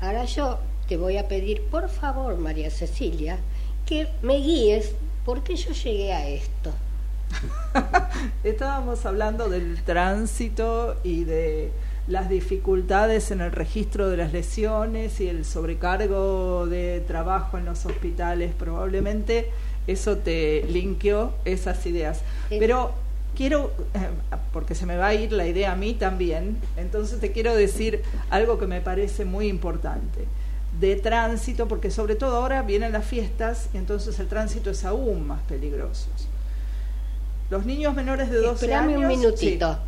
[0.00, 0.58] Ahora yo
[0.88, 3.38] te voy a pedir, por favor, María Cecilia,
[3.84, 4.92] que me guíes
[5.24, 6.72] porque yo llegué a esto.
[8.44, 11.70] Estábamos hablando del tránsito y de
[12.08, 17.84] las dificultades en el registro de las lesiones y el sobrecargo de trabajo en los
[17.86, 18.52] hospitales.
[18.58, 19.50] Probablemente
[19.86, 22.22] eso te linkeó esas ideas.
[22.48, 22.92] Pero
[23.40, 24.10] quiero, eh,
[24.52, 28.02] porque se me va a ir la idea a mí también, entonces te quiero decir
[28.28, 30.26] algo que me parece muy importante
[30.78, 35.26] de tránsito, porque sobre todo ahora vienen las fiestas y entonces el tránsito es aún
[35.26, 36.08] más peligroso.
[37.48, 39.10] Los niños menores de 12 Esperame años...
[39.10, 39.78] un minutito.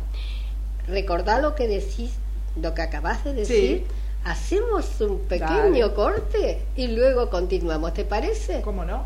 [0.87, 2.09] Recordá lo que decís,
[2.59, 3.85] lo que acabas de decir.
[4.23, 8.61] Hacemos un pequeño corte y luego continuamos, ¿te parece?
[8.61, 9.05] ¿Cómo no?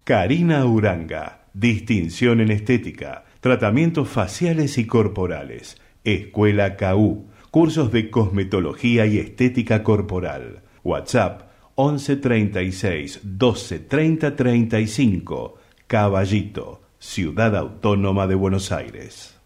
[0.03, 9.19] Karina Uranga, distinción en estética, tratamientos faciales y corporales, Escuela KU, cursos de cosmetología y
[9.19, 10.63] estética corporal.
[10.83, 15.59] WhatsApp 1136 12 30 35.
[15.87, 19.39] Caballito Ciudad Autónoma de Buenos Aires.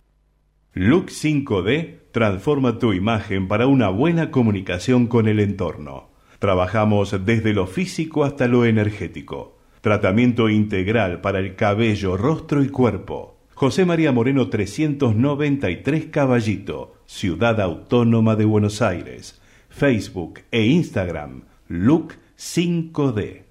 [0.74, 6.10] Look 5D transforma tu imagen para una buena comunicación con el entorno.
[6.38, 9.58] Trabajamos desde lo físico hasta lo energético.
[9.80, 13.37] Tratamiento integral para el cabello, rostro y cuerpo.
[13.58, 19.40] José María Moreno 393 Caballito, Ciudad Autónoma de Buenos Aires.
[19.68, 23.46] Facebook e Instagram, Look 5D.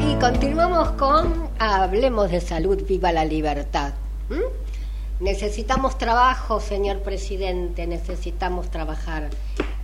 [0.00, 3.92] Y continuamos con Hablemos de salud, viva la libertad.
[4.30, 4.55] ¿Mm?
[5.20, 9.30] Necesitamos trabajo, señor presidente, necesitamos trabajar.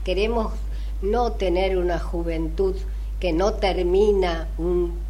[0.05, 0.53] Queremos
[1.01, 2.77] no tener una juventud
[3.19, 5.01] que no termina un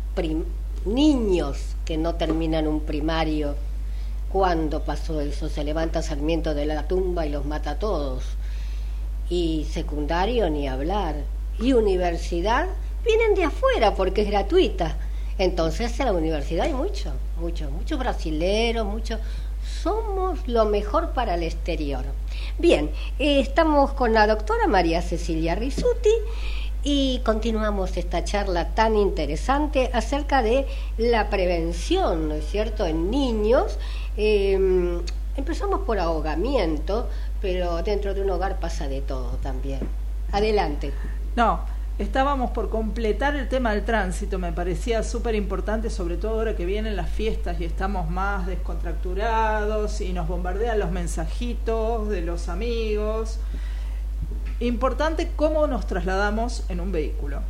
[0.85, 3.57] niños que no terminan un primario.
[4.31, 5.49] ¿Cuándo pasó eso?
[5.49, 8.25] Se levanta Sarmiento de la tumba y los mata a todos.
[9.29, 11.17] Y secundario ni hablar.
[11.59, 12.69] Y universidad
[13.05, 14.97] vienen de afuera porque es gratuita.
[15.39, 19.19] Entonces en la universidad hay mucho, mucho, muchos brasileros, muchos.
[19.83, 22.05] Somos lo mejor para el exterior.
[22.57, 26.13] Bien, eh, estamos con la doctora María Cecilia Risuti
[26.85, 30.69] y continuamos esta charla tan interesante acerca de
[30.99, 33.77] la prevención, ¿no es cierto?, en niños.
[34.17, 35.01] Eh,
[35.37, 37.09] empezamos por ahogamiento,
[37.41, 39.81] pero dentro de un hogar pasa de todo también.
[40.31, 40.93] Adelante.
[41.35, 41.59] No,
[42.03, 46.67] estábamos por completar el tema del tránsito, me parecía súper importante, sobre todo ahora que
[46.67, 53.39] vienen las fiestas y estamos más descontracturados y nos bombardean los mensajitos de los amigos.
[54.61, 57.41] Importante cómo nos trasladamos en un vehículo.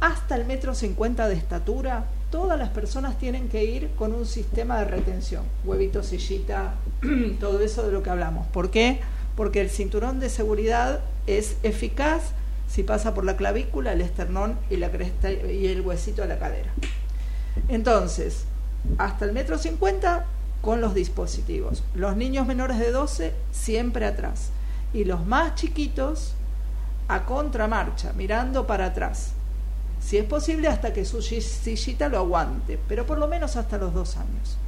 [0.00, 4.78] Hasta el metro cincuenta de estatura, todas las personas tienen que ir con un sistema
[4.78, 6.74] de retención, huevito, sillita,
[7.40, 8.46] todo eso de lo que hablamos.
[8.48, 9.00] ¿Por qué?
[9.36, 12.32] Porque el cinturón de seguridad es eficaz
[12.76, 16.38] si pasa por la clavícula, el esternón y la cresta y el huesito de la
[16.38, 16.74] cadera.
[17.70, 18.44] Entonces,
[18.98, 20.26] hasta el metro cincuenta
[20.60, 21.82] con los dispositivos.
[21.94, 24.50] Los niños menores de 12 siempre atrás
[24.92, 26.34] y los más chiquitos
[27.08, 29.32] a contramarcha, mirando para atrás.
[29.98, 33.94] Si es posible, hasta que su sillita lo aguante, pero por lo menos hasta los
[33.94, 34.58] dos años.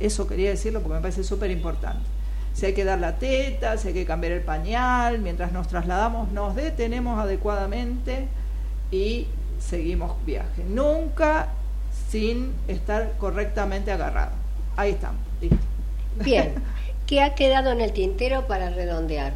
[0.00, 2.17] Eso quería decirlo porque me parece súper importante.
[2.54, 6.32] Si hay que dar la teta, si hay que cambiar el pañal, mientras nos trasladamos,
[6.32, 8.26] nos detenemos adecuadamente
[8.90, 9.26] y
[9.60, 10.64] seguimos viaje.
[10.68, 11.48] Nunca
[12.10, 14.32] sin estar correctamente agarrado.
[14.76, 15.58] Ahí estamos, listo.
[16.24, 16.54] Bien,
[17.06, 19.32] ¿qué ha quedado en el tintero para redondear?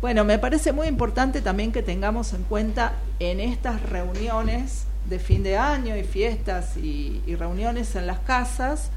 [0.00, 5.42] Bueno, me parece muy importante también que tengamos en cuenta en estas reuniones de fin
[5.42, 8.90] de año y fiestas y, y, reuniones en las casas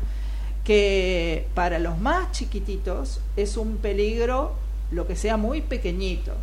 [0.70, 4.54] que para los más chiquititos es un peligro
[4.92, 6.34] lo que sea muy pequeñito.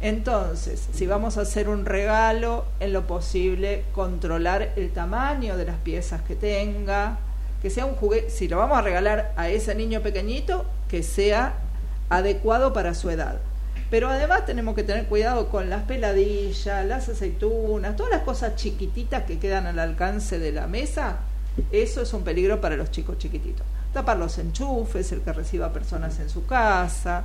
[0.00, 5.76] Entonces, si vamos a hacer un regalo, en lo posible controlar el tamaño de las
[5.76, 7.18] piezas que tenga,
[7.60, 11.56] que sea un juguete, si lo vamos a regalar a ese niño pequeñito, que sea
[12.08, 13.40] adecuado para su edad.
[13.90, 19.24] Pero además tenemos que tener cuidado con las peladillas, las aceitunas, todas las cosas chiquititas
[19.24, 21.18] que quedan al alcance de la mesa.
[21.72, 23.66] Eso es un peligro para los chicos chiquititos.
[23.92, 27.24] Tapar los enchufes, el que reciba personas en su casa.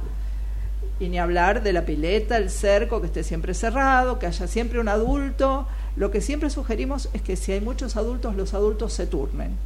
[0.99, 4.79] Y ni hablar de la pileta, el cerco, que esté siempre cerrado, que haya siempre
[4.79, 5.67] un adulto.
[5.95, 9.57] Lo que siempre sugerimos es que si hay muchos adultos, los adultos se turnen.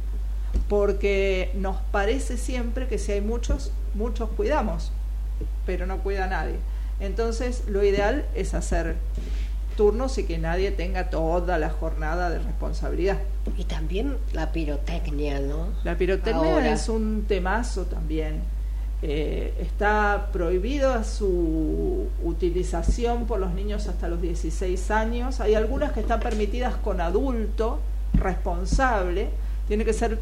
[0.68, 4.92] Porque nos parece siempre que si hay muchos, muchos cuidamos,
[5.66, 6.56] pero no cuida a nadie.
[6.98, 8.96] Entonces, lo ideal es hacer
[9.76, 13.18] turnos y que nadie tenga toda la jornada de responsabilidad.
[13.56, 15.68] Y también la pirotecnia, ¿no?
[15.84, 16.72] La pirotecnia Ahora.
[16.72, 18.40] es un temazo también.
[19.02, 25.40] Eh, está prohibida su utilización por los niños hasta los 16 años.
[25.40, 27.80] Hay algunas que están permitidas con adulto
[28.14, 29.30] responsable.
[29.68, 30.18] Tiene que ser,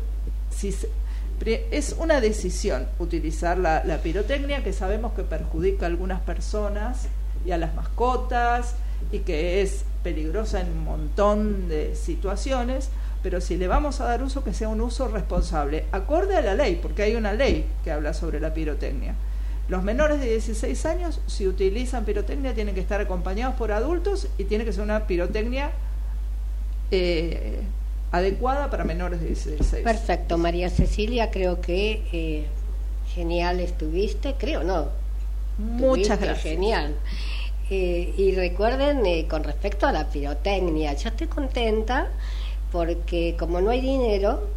[0.51, 0.89] si se,
[1.71, 7.09] es una decisión utilizar la, la, pirotecnia que sabemos que perjudica a algunas personas
[7.47, 8.75] y a las mascotas
[9.13, 12.91] y que es peligrosa en un montón de situaciones,
[13.23, 16.55] pero si le vamos a dar uso, que sea un uso responsable, acorde a la
[16.55, 19.15] ley, porque hay una ley que habla sobre la pirotecnia.
[19.69, 24.45] Los menores de 16 años, si utilizan pirotecnia, tienen que estar acompañados por adultos y
[24.45, 25.73] tiene que ser una pirotecnia
[26.91, 27.61] eh,
[28.11, 29.85] adecuada para menores de 16.
[29.85, 32.47] Perfecto, María Cecilia, creo que eh,
[33.15, 34.89] genial estuviste, creo, no.
[35.59, 36.45] Muchas gracias.
[36.45, 36.95] Genial.
[37.71, 42.09] Eh, y recuerden, eh, con respecto a la pirotecnia, yo estoy contenta
[42.73, 44.49] porque como no hay dinero,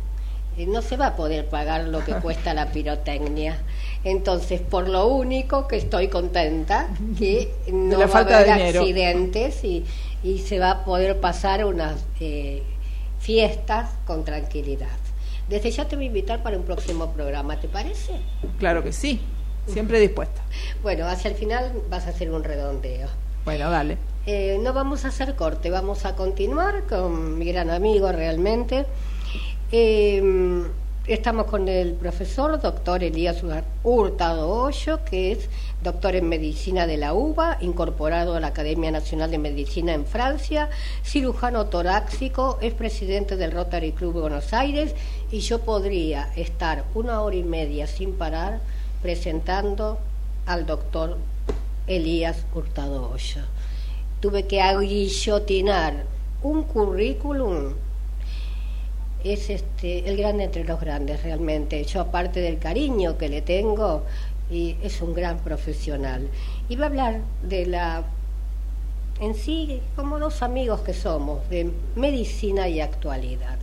[0.57, 3.57] no se va a poder pagar lo que cuesta la pirotecnia.
[4.03, 6.87] Entonces, por lo único que estoy contenta,
[7.17, 9.85] que no la va falta a haber de accidentes y,
[10.23, 12.63] y se va a poder pasar unas eh,
[13.19, 14.89] fiestas con tranquilidad.
[15.47, 18.13] Desde ya te voy a invitar para un próximo programa, ¿te parece?
[18.57, 19.19] Claro que sí,
[19.67, 20.41] siempre dispuesta.
[20.83, 23.07] Bueno, hacia el final vas a hacer un redondeo.
[23.45, 23.97] Bueno, dale.
[24.25, 28.85] Eh, no vamos a hacer corte, vamos a continuar con mi gran amigo realmente.
[29.71, 30.63] Eh,
[31.07, 33.41] estamos con el profesor doctor Elías
[33.83, 35.49] Hurtado Hoyo, que es
[35.81, 40.69] doctor en medicina de la UBA, incorporado a la Academia Nacional de Medicina en Francia,
[41.03, 44.93] cirujano torácico, es presidente del Rotary Club de Buenos Aires
[45.31, 48.59] y yo podría estar una hora y media sin parar
[49.01, 49.97] presentando
[50.45, 51.17] al doctor
[51.87, 53.41] Elías Hurtado Hoyo.
[54.19, 56.05] Tuve que aguillotinar
[56.43, 57.73] un currículum.
[59.23, 61.83] Es este el grande entre los grandes realmente.
[61.83, 64.03] Yo aparte del cariño que le tengo
[64.49, 66.27] y es un gran profesional.
[66.69, 68.03] Y va a hablar de la
[69.19, 73.57] en sí como dos amigos que somos de medicina y actualidad.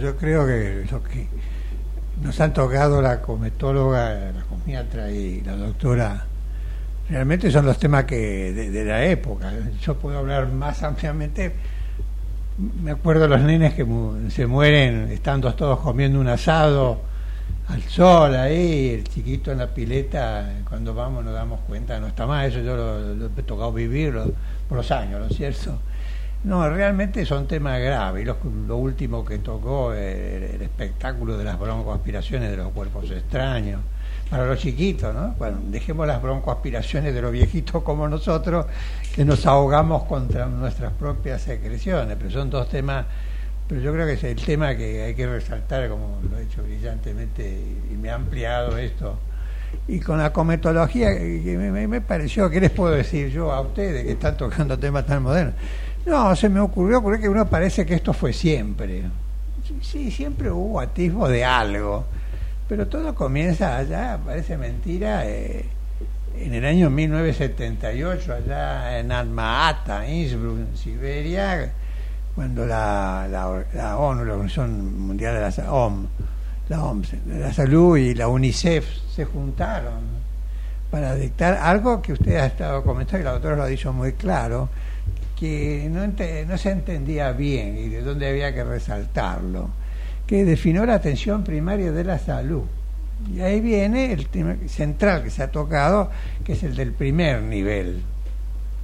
[0.00, 1.26] Yo creo que lo que
[2.22, 6.26] nos han tocado la cometóloga la comiatra y la doctora
[7.08, 9.52] realmente son los temas que de, la época.
[9.80, 11.54] Yo puedo hablar más ampliamente.
[12.82, 17.00] Me acuerdo de los nenes que mu se mueren estando todos comiendo un asado
[17.68, 22.26] al sol ahí, el chiquito en la pileta, cuando vamos nos damos cuenta, no está
[22.26, 24.32] mal, eso yo lo, lo he tocado vivirlo
[24.68, 25.78] por los años, ¿no es cierto?
[26.44, 28.26] No, realmente son temas graves.
[28.26, 33.80] Lo, último que tocó, el, el espectáculo de las broncoaspiraciones de los cuerpos extraños
[34.30, 35.34] para los chiquitos, ¿no?
[35.38, 38.66] Bueno, dejemos las broncoaspiraciones de los viejitos como nosotros,
[39.14, 43.06] que nos ahogamos contra nuestras propias secreciones, pero son dos temas,
[43.68, 46.62] pero yo creo que es el tema que hay que resaltar, como lo he hecho
[46.62, 47.58] brillantemente
[47.90, 49.18] y me ha ampliado esto.
[49.88, 54.04] Y con la cometología, que me, me pareció, ¿qué les puedo decir yo a ustedes
[54.04, 55.54] que están tocando temas tan modernos?
[56.06, 59.04] No, se me ocurrió, ocurrió que uno parece que esto fue siempre.
[59.80, 62.04] Sí, siempre hubo atisbo de algo
[62.68, 65.66] pero todo comienza allá, parece mentira, eh,
[66.36, 71.72] en el año 1978, allá en Alma-Ata, Innsbruck, en Siberia,
[72.34, 76.06] cuando la, la, ONU, la Organización Mundial de la, OM,
[76.68, 80.24] la OMS, la Salud y la UNICEF se juntaron
[80.90, 84.14] para dictar algo que usted ha estado comentando y la doctora lo ha dicho muy
[84.14, 84.68] claro,
[85.38, 89.70] que no, se entendía bien y de dónde había que resaltarlo
[90.26, 92.62] que definió la atención primaria de la salud.
[93.32, 96.10] Y ahí viene el tema central que se ha tocado,
[96.44, 98.02] que es el del primer nivel.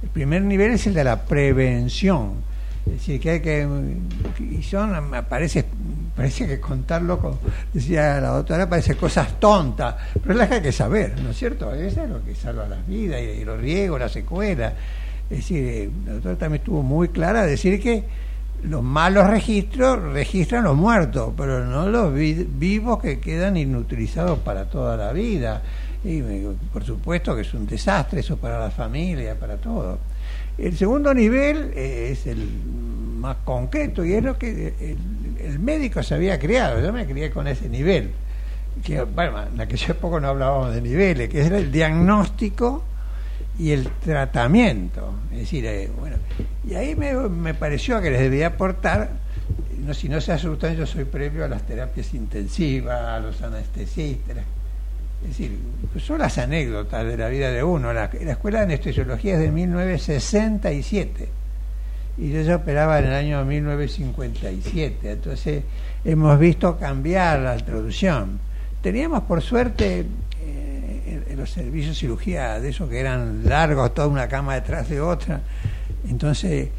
[0.03, 2.51] El primer nivel es el de la prevención.
[2.85, 3.67] Es decir, que hay que.
[4.39, 5.65] Y son, parece,
[6.15, 7.39] parece que contarlo, como
[7.71, 11.71] decía la doctora, parece cosas tontas, pero las que hay que saber, ¿no es cierto?
[11.73, 14.73] Eso es lo que salva las vidas y, los riesgos, las secuelas.
[15.31, 18.03] Es decir, la doctora también estuvo muy clara de decir que
[18.63, 24.65] los malos registros registran los muertos, pero no los vi vivos que quedan inutilizados para
[24.65, 25.61] toda la vida.
[26.03, 26.21] Y
[26.73, 29.99] por supuesto que es un desastre eso para la familia, para todo.
[30.57, 32.45] El segundo nivel es el
[33.17, 34.97] más concreto y es lo que el,
[35.45, 36.81] el médico se había creado.
[36.81, 38.11] Yo me crié con ese nivel.
[38.83, 42.83] Que, bueno, en aquella época no hablábamos de niveles, que era el diagnóstico
[43.61, 45.13] y el tratamiento.
[45.31, 46.15] Es decir, eh, bueno,
[46.67, 49.11] y ahí me, me, pareció que les debía aportar,
[49.85, 54.37] no, si no se asustan, yo soy previo a las terapias intensivas, a los anestesistas.
[55.21, 55.59] Es decir,
[56.03, 57.93] son las anécdotas de la vida de uno.
[57.93, 61.29] La, la escuela de anestesiología es de 1967
[62.17, 65.11] y yo ya operaba en el año 1957.
[65.11, 65.63] Entonces
[66.03, 68.39] hemos visto cambiar la introducción.
[68.81, 70.07] Teníamos por suerte
[71.35, 75.41] los servicios de cirugía de esos que eran largos, toda una cama detrás de otra.
[76.07, 76.69] Entonces,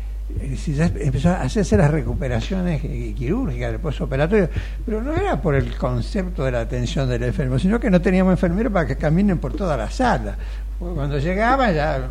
[0.66, 4.48] ya empezó a hacerse las recuperaciones quirúrgicas del postoperatorio,
[4.84, 8.32] pero no era por el concepto de la atención del enfermo, sino que no teníamos
[8.32, 10.36] enfermeros para que caminen por toda la sala.
[10.78, 12.08] Porque cuando llegaban ya,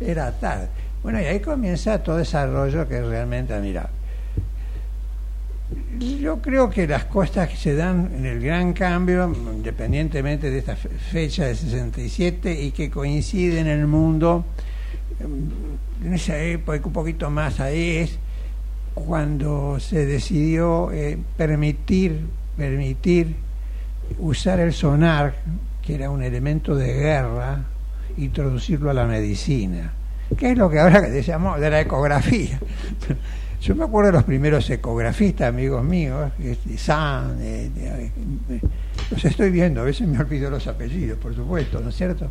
[0.00, 0.68] era tarde.
[1.02, 3.99] Bueno, y ahí comienza todo desarrollo que realmente admirable.
[6.00, 10.74] Yo creo que las cosas que se dan en el gran cambio, independientemente de esta
[10.74, 14.46] fecha de 67 y que coincide en el mundo,
[16.02, 18.18] en esa época, un poquito más ahí, es
[18.94, 22.26] cuando se decidió eh, permitir,
[22.56, 23.36] permitir
[24.18, 25.34] usar el sonar,
[25.82, 27.62] que era un elemento de guerra,
[28.16, 29.92] introducirlo a la medicina,
[30.34, 32.58] que es lo que ahora que decíamos de la ecografía.
[33.60, 38.10] Yo me acuerdo de los primeros ecografistas, amigos míos, este, San, eh, eh,
[38.48, 38.60] eh,
[39.10, 42.30] los estoy viendo, a veces me olvido los apellidos, por supuesto, ¿no es cierto?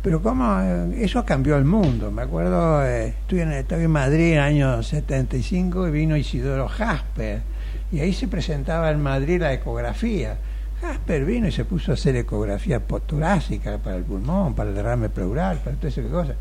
[0.00, 0.60] Pero cómo
[0.96, 2.12] eso cambió el mundo.
[2.12, 7.42] Me acuerdo, estuve en, estaba en Madrid en el año 75 y vino Isidoro Jasper,
[7.90, 10.38] y ahí se presentaba en Madrid la ecografía.
[10.80, 15.08] Jasper vino y se puso a hacer ecografía torácica para el pulmón, para el derrame
[15.08, 16.36] pleural, para todas esas cosas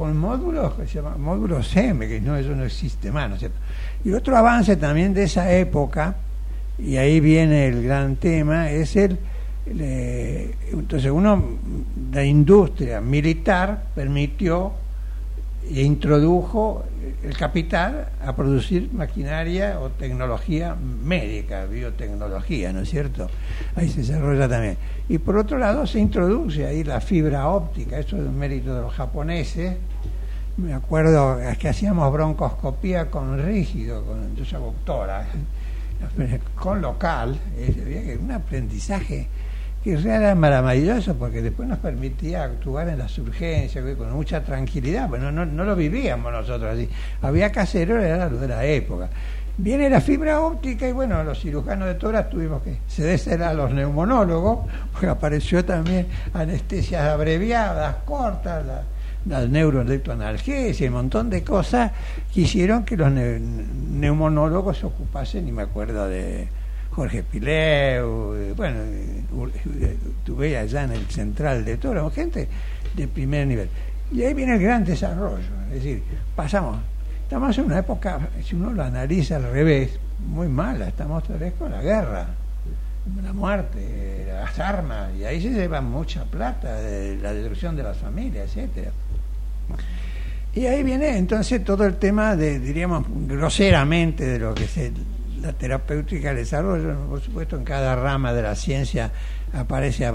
[0.00, 3.40] con módulos que se llama módulos M, que no, eso no existe más, ¿no es
[3.40, 3.58] cierto?
[4.02, 6.16] Y otro avance también de esa época,
[6.78, 9.18] y ahí viene el gran tema, es el,
[10.72, 11.44] entonces uno,
[12.14, 14.72] la industria militar permitió
[15.70, 16.82] e introdujo
[17.22, 23.28] el capital a producir maquinaria o tecnología médica, biotecnología, ¿no es cierto?
[23.76, 24.78] Ahí se desarrolla también.
[25.10, 28.80] Y por otro lado se introduce ahí la fibra óptica, eso es un mérito de
[28.80, 29.76] los japoneses.
[30.56, 35.26] Me acuerdo que hacíamos broncoscopía con rígido, con esa doctora,
[36.54, 37.38] con local,
[38.20, 39.28] un aprendizaje
[39.82, 45.32] que era maravilloso porque después nos permitía actuar en las urgencias con mucha tranquilidad, pero
[45.32, 46.88] no, lo vivíamos nosotros así.
[47.22, 49.08] Había casero, era lo de la época.
[49.56, 53.70] Viene la fibra óptica y bueno, los cirujanos de toras tuvimos que cederse a los
[53.72, 58.64] neumonólogos, porque apareció también anestesias abreviadas, cortas,
[59.26, 61.92] la neuroelectroanalgesia un montón de cosas
[62.32, 66.48] que hicieron que los neumonólogos se ocupasen, y me acuerdo de
[66.90, 68.80] Jorge Pileu, eh, bueno,
[70.24, 72.48] tuve allá en el central de todo, gente
[72.94, 73.68] de primer nivel.
[74.12, 76.02] Y ahí viene el gran desarrollo, es decir,
[76.34, 76.78] pasamos,
[77.22, 81.54] estamos en una época, si uno lo analiza al revés, muy mala, estamos otra vez
[81.54, 82.26] con la guerra,
[83.22, 87.96] la muerte, las armas, y ahí se lleva mucha plata, de la destrucción de las
[87.96, 88.90] familias, etcétera.
[90.54, 94.92] Y ahí viene entonces todo el tema de, diríamos, groseramente de lo que se
[95.40, 99.10] la terapéutica, el desarrollo, por supuesto, en cada rama de la ciencia
[99.52, 100.10] aparece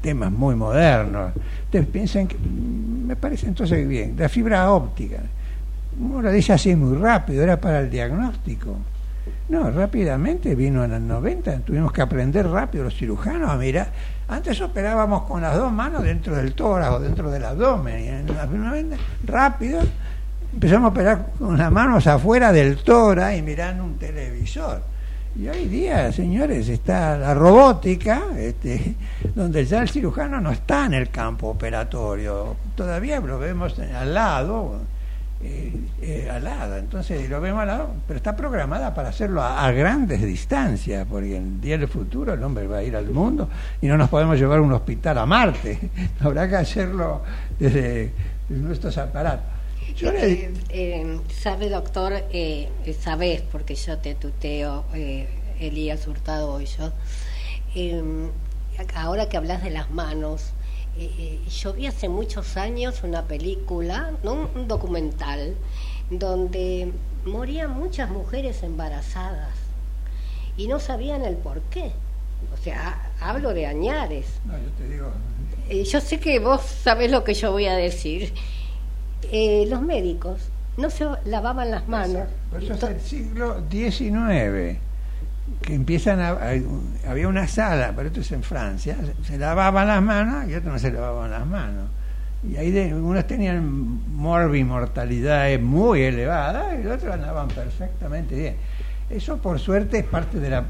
[0.00, 1.32] temas muy modernos.
[1.64, 5.20] Ustedes piensan que, me parece entonces bien, la fibra óptica,
[5.98, 8.76] uno lo dice así muy rápido, era para el diagnóstico.
[9.48, 13.88] No, rápidamente vino en el 90, tuvimos que aprender rápido los cirujanos a mirar.
[14.28, 18.14] Antes operábamos con las dos manos dentro del tórax o dentro del abdomen, y en
[18.14, 18.96] el 90,
[19.26, 19.80] rápido
[20.54, 24.82] empezamos a operar con las manos afuera del tora y mirando un televisor.
[25.36, 28.94] Y hoy día, señores, está la robótica, este,
[29.34, 34.80] donde ya el cirujano no está en el campo operatorio, todavía lo vemos al lado,
[35.44, 39.70] eh, eh, al lado, entonces lo vemos al lado, pero está programada para hacerlo a,
[39.70, 43.48] grandes distancias, porque en día del futuro el hombre va a ir al mundo
[43.80, 45.90] y no nos podemos llevar un hospital a Marte,
[46.20, 47.22] habrá que hacerlo
[47.58, 48.12] desde
[48.48, 49.54] nuestros aparatos.
[50.00, 52.68] Eh, eh, sabe, doctor, eh,
[52.98, 55.28] sabes, porque yo te tuteo, eh,
[55.60, 56.92] Elías Hurtado y yo,
[58.96, 60.53] ahora que hablas de las manos,
[61.48, 64.48] yo vi hace muchos años una película, ¿no?
[64.54, 65.54] un documental,
[66.10, 66.92] donde
[67.24, 69.64] morían muchas mujeres embarazadas
[70.56, 71.92] y no sabían el por qué.
[72.52, 74.26] O sea, hablo de añares.
[74.44, 75.12] No, yo te digo.
[75.90, 78.32] yo sé que vos sabés lo que yo voy a decir.
[79.32, 80.40] Eh, los médicos
[80.76, 82.28] no se lavaban las manos.
[82.60, 84.78] Eso es el siglo XIX,
[85.62, 86.38] que empiezan a,
[87.08, 90.78] había una sala, pero esto es en Francia, se lavaban las manos y otros no
[90.78, 91.88] se lavaban las manos.
[92.48, 93.64] Y ahí de, unos tenían
[94.16, 98.56] morbimortalidades muy elevadas y otros andaban perfectamente bien.
[99.08, 100.64] Eso por suerte es parte de la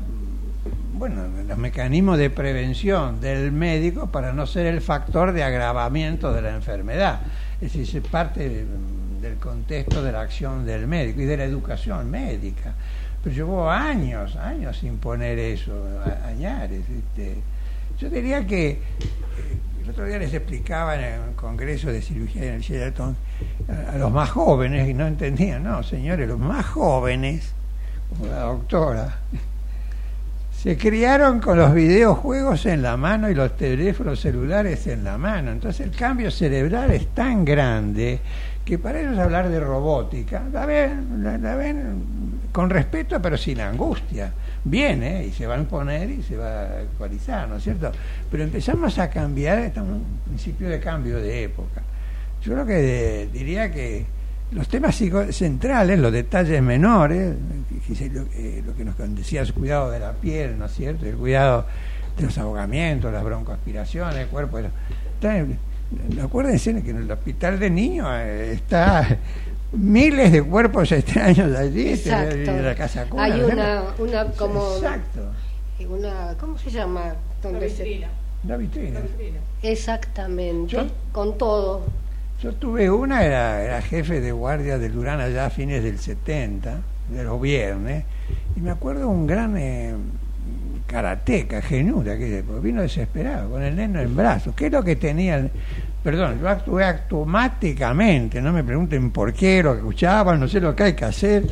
[0.95, 6.43] bueno, los mecanismos de prevención del médico para no ser el factor de agravamiento de
[6.43, 7.21] la enfermedad.
[7.61, 8.65] Es decir, es parte
[9.21, 12.75] del contexto de la acción del médico y de la educación médica.
[13.25, 15.73] Pero llevó años, años sin poner eso,
[16.27, 16.83] añares.
[16.91, 17.37] Este.
[17.99, 18.79] Yo diría que eh,
[19.83, 23.17] el otro día les explicaba en el Congreso de Cirugía en el Sheraton
[23.93, 27.53] a, los más jóvenes y no entendían, no, señores, los más jóvenes,
[28.11, 29.19] como la doctora,
[30.53, 35.51] se criaron con los videojuegos en la mano y los teléfonos celulares en la mano.
[35.51, 38.21] Entonces el cambio cerebral es tan grande
[38.65, 44.33] que para ellos hablar de robótica la ven, la, ven con respeto pero sin angustia.
[44.63, 47.91] Viene y se van a poner y se va a actualizar, ¿no es cierto?
[48.31, 51.83] Pero empezamos a cambiar, estamos en un principio de cambio de época.
[52.43, 54.07] Yo creo que diría que
[54.53, 54.95] los temas
[55.31, 60.73] centrales, los detalles menores, lo, que nos decía el cuidado de la piel, ¿no es
[60.75, 61.07] cierto?
[61.07, 61.67] El cuidado
[62.17, 64.61] de los ahogamientos, las broncoaspiraciones, el cuerpo.
[66.23, 69.19] acuérdense que en el hospital de niños eh, está
[69.77, 72.35] miles de cuerpos extraños allí Exacto.
[72.35, 74.75] en la casa cuna, Hay una, una como...
[74.77, 75.21] Exacto.
[75.89, 77.15] Una, ¿Cómo se llama?
[77.43, 78.01] La Donde se-.
[78.47, 79.01] La vitrina.
[79.01, 79.41] La vitrina.
[79.63, 81.83] Exactamente, Yo- con todo.
[82.43, 86.79] Yo tuve una, era, era jefe de guardia del Durán allá a fines del 70,
[87.11, 88.05] de los viernes,
[88.57, 89.95] y me acuerdo un gran eh,
[90.87, 94.55] karateca, genura, que vino desesperado, con el neno en brazos.
[94.55, 95.49] ¿Qué es lo que tenía?
[96.05, 100.83] Perdón, yo actué automáticamente, no me pregunten por qué, lo escuchaban, no sé lo que
[100.85, 101.45] hay que hacer.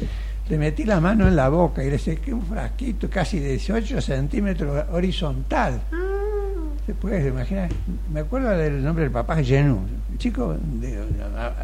[0.49, 4.01] Le metí la mano en la boca y le saqué un frasquito casi de 18
[4.03, 5.81] centímetros horizontal.
[6.85, 7.71] ¿Se puede imaginar?
[8.13, 10.99] Me acuerdo del nombre del papá, Genú, el chico de-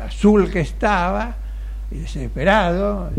[0.07, 1.35] azul que estaba,
[1.91, 3.11] y desesperado.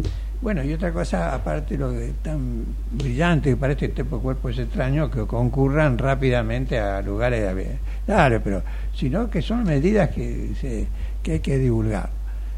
[0.42, 4.58] Bueno, y otra cosa, aparte lo de tan brillante que para este tipo de cuerpos
[4.58, 7.78] extraños, que concurran rápidamente a lugares de...
[8.06, 8.64] Claro, pero
[8.96, 10.88] sino que son medidas que, se,
[11.22, 12.10] que hay que divulgar.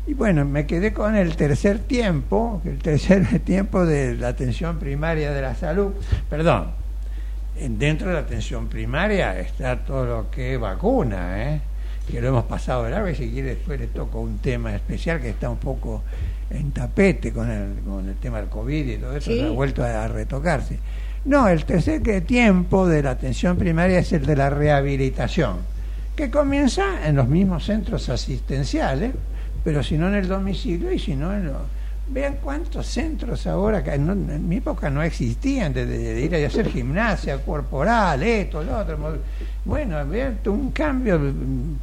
[0.06, 5.32] Y bueno, me quedé con el tercer tiempo, el tercer tiempo de la atención primaria
[5.32, 5.92] de la salud,
[6.30, 6.68] perdón,
[7.58, 11.62] en- dentro de la atención primaria está todo lo que es vacuna, ¿eh?
[12.08, 15.20] que lo hemos pasado de largo y si quiere después le toco un tema especial
[15.20, 16.04] que está un poco
[16.52, 19.40] en tapete con el, con el tema del COVID y todo eso, Sí.
[19.40, 20.80] se ha vuelto a, retocarse.
[21.26, 25.58] No, el tercer que- tiempo de la atención primaria es el de la rehabilitación,
[26.16, 29.12] que comienza en los mismos centros asistenciales,
[29.64, 31.58] pero si no en el domicilio y si no en los...
[32.14, 36.68] Vean cuántos centros ahora, que no- en mi época no existían, de, ir a hacer
[36.70, 38.98] gimnasia corporal, esto, lo otro.
[39.64, 41.32] Bueno, vean un cambio de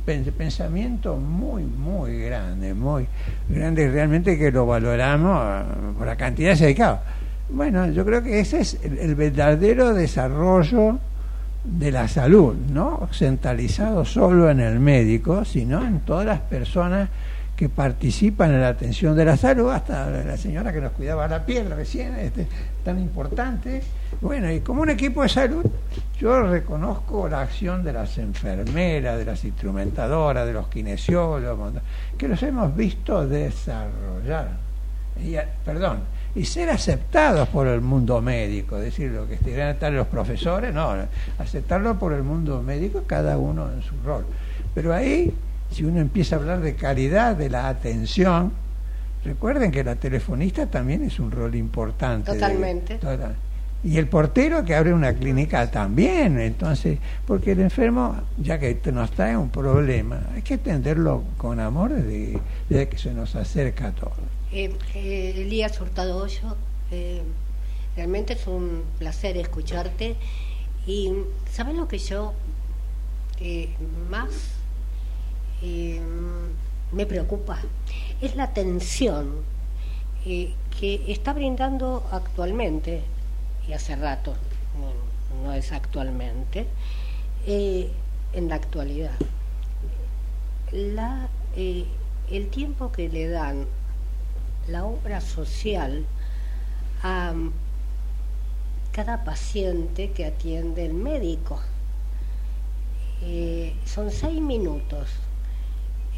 [0.05, 3.07] pen- pensamiento muy, muy grande, muy
[3.49, 5.64] grande, realmente que lo valoramos ah,
[5.97, 7.01] por la cantidad de dedicados.
[7.49, 10.99] Bueno, yo creo que ese es el verdadero desarrollo
[11.64, 17.09] de la salud, no centralizado solo en el médico, sino en todas las personas
[17.59, 21.45] que participan en la atención de la salud, hasta la señora que nos cuidaba la
[21.45, 22.47] piel recién, este,
[22.85, 23.83] tan importante.
[24.21, 25.67] Bueno, y como un equipo de salud,
[26.21, 31.73] yo reconozco la acción de las enfermeras, de las instrumentadoras, de los kinesiólogos,
[32.17, 34.51] que los hemos visto desarrollar.
[35.21, 35.35] Y,
[35.65, 36.03] perdón,
[36.37, 40.95] y ser aceptados por el mundo médico, decir, lo que deberían estar los profesores, no,
[41.39, 44.25] aceptarlo por el mundo médico, cada uno en su rol.
[44.77, 45.35] Pero ahí,
[45.71, 48.53] si uno empieza a hablar de calidad de la atención,
[49.25, 52.33] recuerden que la telefonista también es un rol importante.
[52.33, 52.95] de- Totalmente.
[52.97, 53.37] total.
[53.85, 59.12] y el portero que abre una clínica también, entonces, porque el enfermo, ya que nos
[59.12, 63.93] trae un problema, hay que atenderlo con amor desde, desde que se nos acerca a
[63.93, 64.12] todo.
[64.53, 66.27] Eh, eh, Elías Hurtado
[66.91, 67.23] eh,
[67.95, 70.16] realmente es un placer escucharte.
[70.87, 71.12] Y
[71.53, 72.33] ¿sabes lo que yo
[73.41, 73.69] eh,
[74.11, 74.29] más
[75.63, 76.01] eh,
[76.93, 77.59] me preocupa?
[78.21, 79.43] Es la atención
[80.25, 83.03] eh, que está brindando actualmente,
[83.67, 84.35] y hace rato,
[85.45, 86.67] no, es actualmente,
[87.47, 87.91] eh,
[88.33, 89.13] en la actualidad.
[90.73, 93.67] El tiempo que le dan
[94.69, 96.05] la obra social
[97.03, 97.33] a
[98.93, 101.61] cada paciente que atiende el médico.
[103.87, 105.09] Son seis minutos.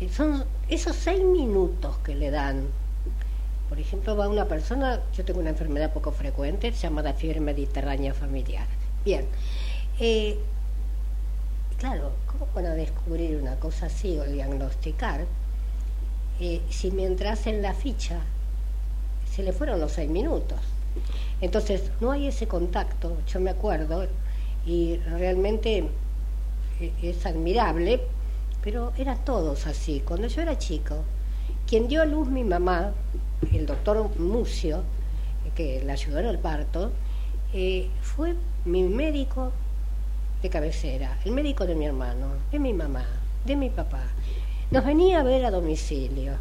[0.09, 2.67] Son esos seis minutos que le dan.
[3.69, 8.67] Por ejemplo, va una persona, yo tengo una enfermedad poco frecuente llamada fiebre mediterránea familiar.
[9.05, 9.27] Bien.
[9.99, 10.39] Eh,
[11.79, 15.27] claro, ¿cómo van a descubrir una cosa así o diagnosticar
[16.41, 18.21] eh, si mientras en la ficha
[19.31, 20.59] se le fueron los seis minutos?
[21.41, 24.07] Entonces, no hay ese contacto, yo me acuerdo,
[24.67, 25.85] y realmente
[26.81, 28.01] eh, es admirable,
[28.63, 30.03] pero eran todos así.
[30.05, 31.05] Cuando yo era chico,
[31.67, 32.93] quien dio a luz mi mamá,
[33.53, 34.83] el doctor Mucio,
[35.55, 36.93] que la ayudó en el parto,
[37.53, 38.35] eh, fue
[38.65, 39.53] mi médico
[40.43, 43.07] de cabecera, el médico de mi hermano, de mi mamá,
[43.45, 44.03] de mi papá.
[44.71, 46.35] Nos venía a ver a domicilio.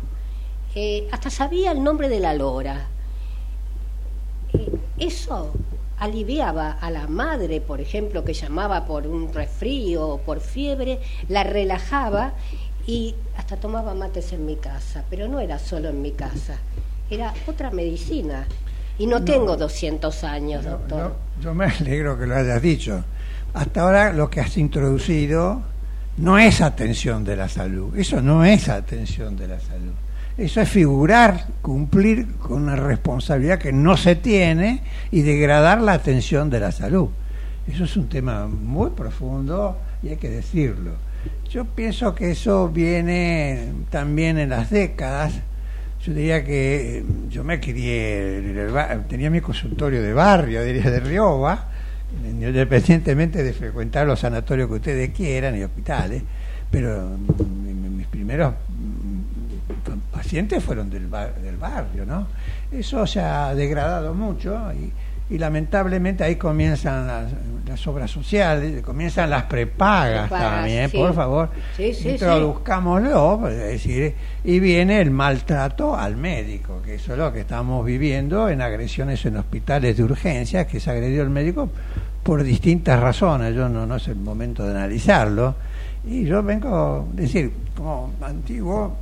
[0.76, 2.88] Eh, hasta sabía el nombre de la lora.
[4.54, 5.52] Eh, eso
[6.00, 11.44] aliviaba a la madre, por ejemplo, que llamaba por un resfrío o por fiebre, la
[11.44, 12.34] relajaba
[12.88, 16.58] y hasta tomaba mates en mi casa, pero no era solo en mi casa,
[17.10, 18.48] era otra medicina.
[18.98, 21.00] Y no, tengo 200 años, No, doctor.
[21.38, 23.04] no, yo me alegro que lo hayas dicho.
[23.54, 25.62] Hasta ahora lo que has introducido
[26.18, 27.96] no es atención de la salud.
[27.98, 29.94] Eso no es atención de la salud.
[30.40, 34.82] Eso es figurar, cumplir con una responsabilidad que no se tiene
[35.12, 37.10] y degradar la atención de la salud.
[37.68, 40.94] Eso es un tema muy profundo y hay que decirlo.
[41.50, 45.34] Yo pienso que eso viene también en las décadas
[46.06, 48.42] yo diría que yo me crié,
[49.10, 51.66] tenía mi consultorio de barrio, diría de Rioba,
[52.24, 56.24] independientemente de frecuentar los sanatorios que ustedes quieran y hospitales,
[56.72, 57.18] pero
[57.98, 58.54] mis primeros
[60.20, 62.28] pacientes fueron del, del barrio, ¿no?
[62.72, 64.92] Eso se ha degradado mucho y
[65.30, 67.06] y lamentablemente ahí comienzan
[67.68, 74.60] las, obras sociales, comienzan las prepagas, también, por favor, sí, introduzcámoslo, pues, es decir, y
[74.60, 79.38] viene el maltrato al médico, que eso es lo que estamos viviendo en agresiones en
[79.38, 81.70] hospitales de urgencia, que se agredió al médico
[82.24, 85.54] por distintas razones, yo no, no es el momento de analizarlo,
[86.06, 88.98] y yo vengo, decir, como antiguo,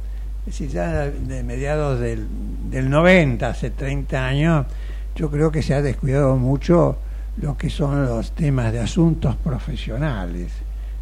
[0.48, 2.26] es decir, ya de mediados del,
[2.70, 4.66] del 90, hace 30 años,
[5.14, 6.98] yo creo que se ha descuidado mucho
[7.42, 10.54] lo que son los temas de asuntos profesionales,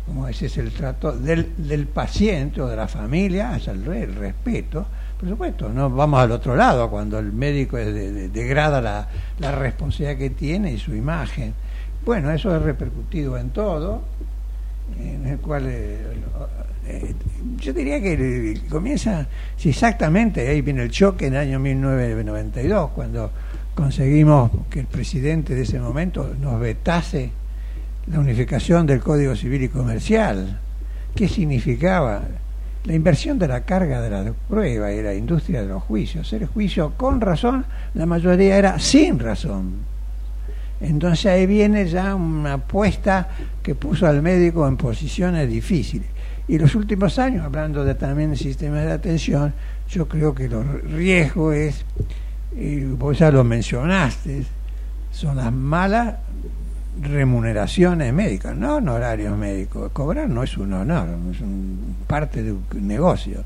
[0.08, 4.16] como ese es el trato del, del paciente o de la familia, hacia el, el,
[4.16, 4.88] respeto.
[5.20, 10.32] Por supuesto, no vamos al otro lado cuando el médico degrada la, la responsabilidad que
[10.32, 11.54] tiene y su imagen.
[12.04, 14.02] Bueno, eso ha repercutido en todo,
[15.00, 16.02] en el cual eh,
[16.88, 17.16] eh,
[17.58, 19.28] yo diría que comienza,
[19.58, 23.32] si exactamente, ahí viene el choque en el año 1992, cuando
[23.74, 27.32] conseguimos que el presidente de ese momento nos vetase
[28.08, 30.60] la unificación del Código Civil y Comercial.
[31.16, 32.22] ¿Qué significaba?
[32.84, 36.32] La inversión de la carga de la prueba y la industria de los juicios.
[36.34, 37.66] El juicio con razón,
[37.96, 39.96] la mayoría era sin razón.
[40.82, 43.28] Entonces ahí viene ya una apuesta
[43.64, 46.08] que puso al médico en posiciones difíciles.
[46.48, 49.54] Y los últimos años, hablando de también el sistema de atención,
[49.90, 51.86] yo creo que el riesgo es
[52.56, 54.46] y vos ya lo mencionaste,
[55.12, 56.16] son las malas
[57.02, 59.92] remuneraciones médicas, no honorarios médicos.
[59.92, 63.44] Cobrar no es un honor, es un parte de un negocio.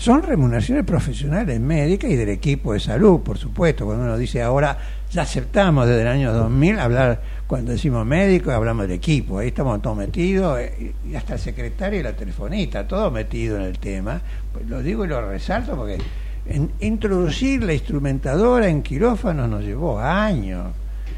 [0.00, 3.84] Son remuneraciones profesionales médicas y del equipo de salud, por supuesto.
[3.84, 4.78] Cuando uno dice ahora,
[5.10, 9.36] ya aceptamos desde el año 2000 hablar, cuando decimos médico, hablamos del equipo.
[9.36, 13.64] Ahí estamos todos metidos, eh, y hasta el secretario y la telefonista, todo metido en
[13.64, 14.22] el tema.
[14.50, 15.98] Pues lo digo y lo resalto porque
[16.46, 20.68] en introducir la instrumentadora en quirófano nos llevó años.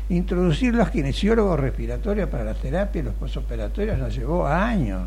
[0.09, 5.07] Introducir los kinesiólogos respiratorios para la terapia y los posoperatorios nos llevó años.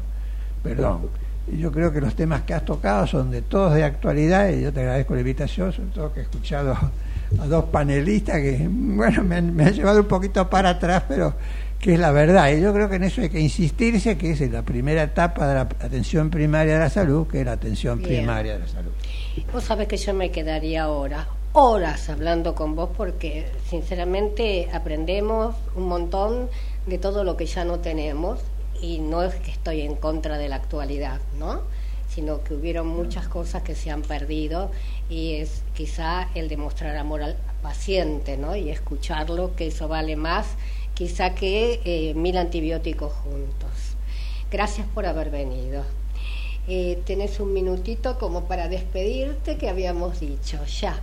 [0.64, 1.25] Perdón.
[1.52, 4.74] Yo creo que los temas que has tocado son de todos de actualidad y yo
[4.74, 6.76] te agradezco la invitación, sobre todo que he escuchado
[7.40, 11.36] a dos panelistas que, bueno, me han, me han llevado un poquito para atrás, pero
[11.80, 12.52] que es la verdad.
[12.52, 15.54] Y yo creo que en eso hay que insistirse, que es la primera etapa de
[15.54, 18.92] la atención primaria de la salud, que es la atención primaria de la salud.
[19.54, 25.88] Vos sabés que yo me quedaría ahora, horas hablando con vos porque sinceramente aprendemos un
[25.88, 26.50] montón
[26.88, 28.40] de todo lo que ya no tenemos
[28.82, 31.62] y no es que estoy en contra de la actualidad, ¿no?
[32.08, 34.72] sino que hubieron muchas cosas que se han perdido
[35.10, 38.56] y es quizá el demostrar amor al paciente, ¿no?
[38.56, 40.48] Y escucharlo, que eso vale más
[40.94, 43.98] quizá que eh, mil antibióticos juntos.
[44.50, 45.84] Gracias por haber venido.
[46.68, 50.98] Eh, tenés un minutito como para despedirte que habíamos dicho, ya.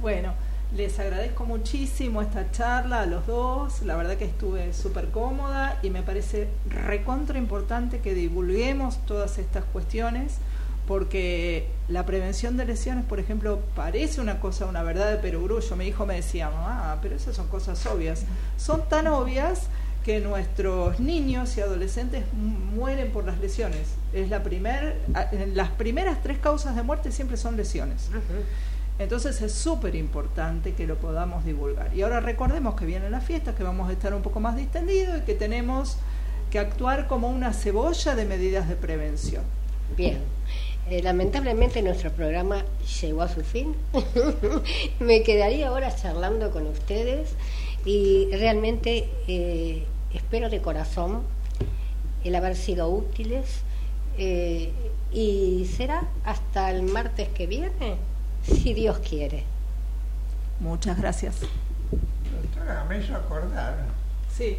[0.00, 0.32] Bueno,
[0.74, 5.90] les agradezco muchísimo esta charla a los dos, la verdad que estuve súper cómoda y
[5.90, 10.38] me parece recontra importante que divulguemos todas estas cuestiones
[10.86, 15.76] porque la prevención de lesiones, por ejemplo, parece una cosa, una verdad de perogrullo.
[15.76, 18.24] Mi hijo me decía, mamá, pero esas son cosas obvias.
[18.56, 19.62] Son tan obvias
[20.04, 23.88] que nuestros niños y adolescentes mueren por las lesiones.
[24.12, 25.00] Es la primer,
[25.52, 28.08] las primeras tres causas de muerte siempre son lesiones.
[28.98, 31.94] Entonces es súper importante que lo podamos divulgar.
[31.94, 35.18] Y ahora recordemos que vienen las fiestas, que vamos a estar un poco más distendidos
[35.18, 35.98] y que tenemos
[36.50, 39.42] que actuar como una cebolla de medidas de prevención.
[39.96, 40.18] Bien.
[40.88, 42.64] Eh, lamentablemente nuestro programa
[43.00, 43.74] llegó a su fin.
[45.00, 47.30] Me quedaría ahora charlando con ustedes
[47.84, 49.84] y realmente eh,
[50.14, 51.22] espero de corazón
[52.22, 53.62] el haber sido útiles
[54.18, 54.70] eh,
[55.12, 57.96] y será hasta el martes que viene,
[58.46, 59.44] si Dios quiere.
[60.60, 61.40] Muchas gracias.
[61.40, 63.76] Doctora, me hizo acordar.
[64.34, 64.58] Sí.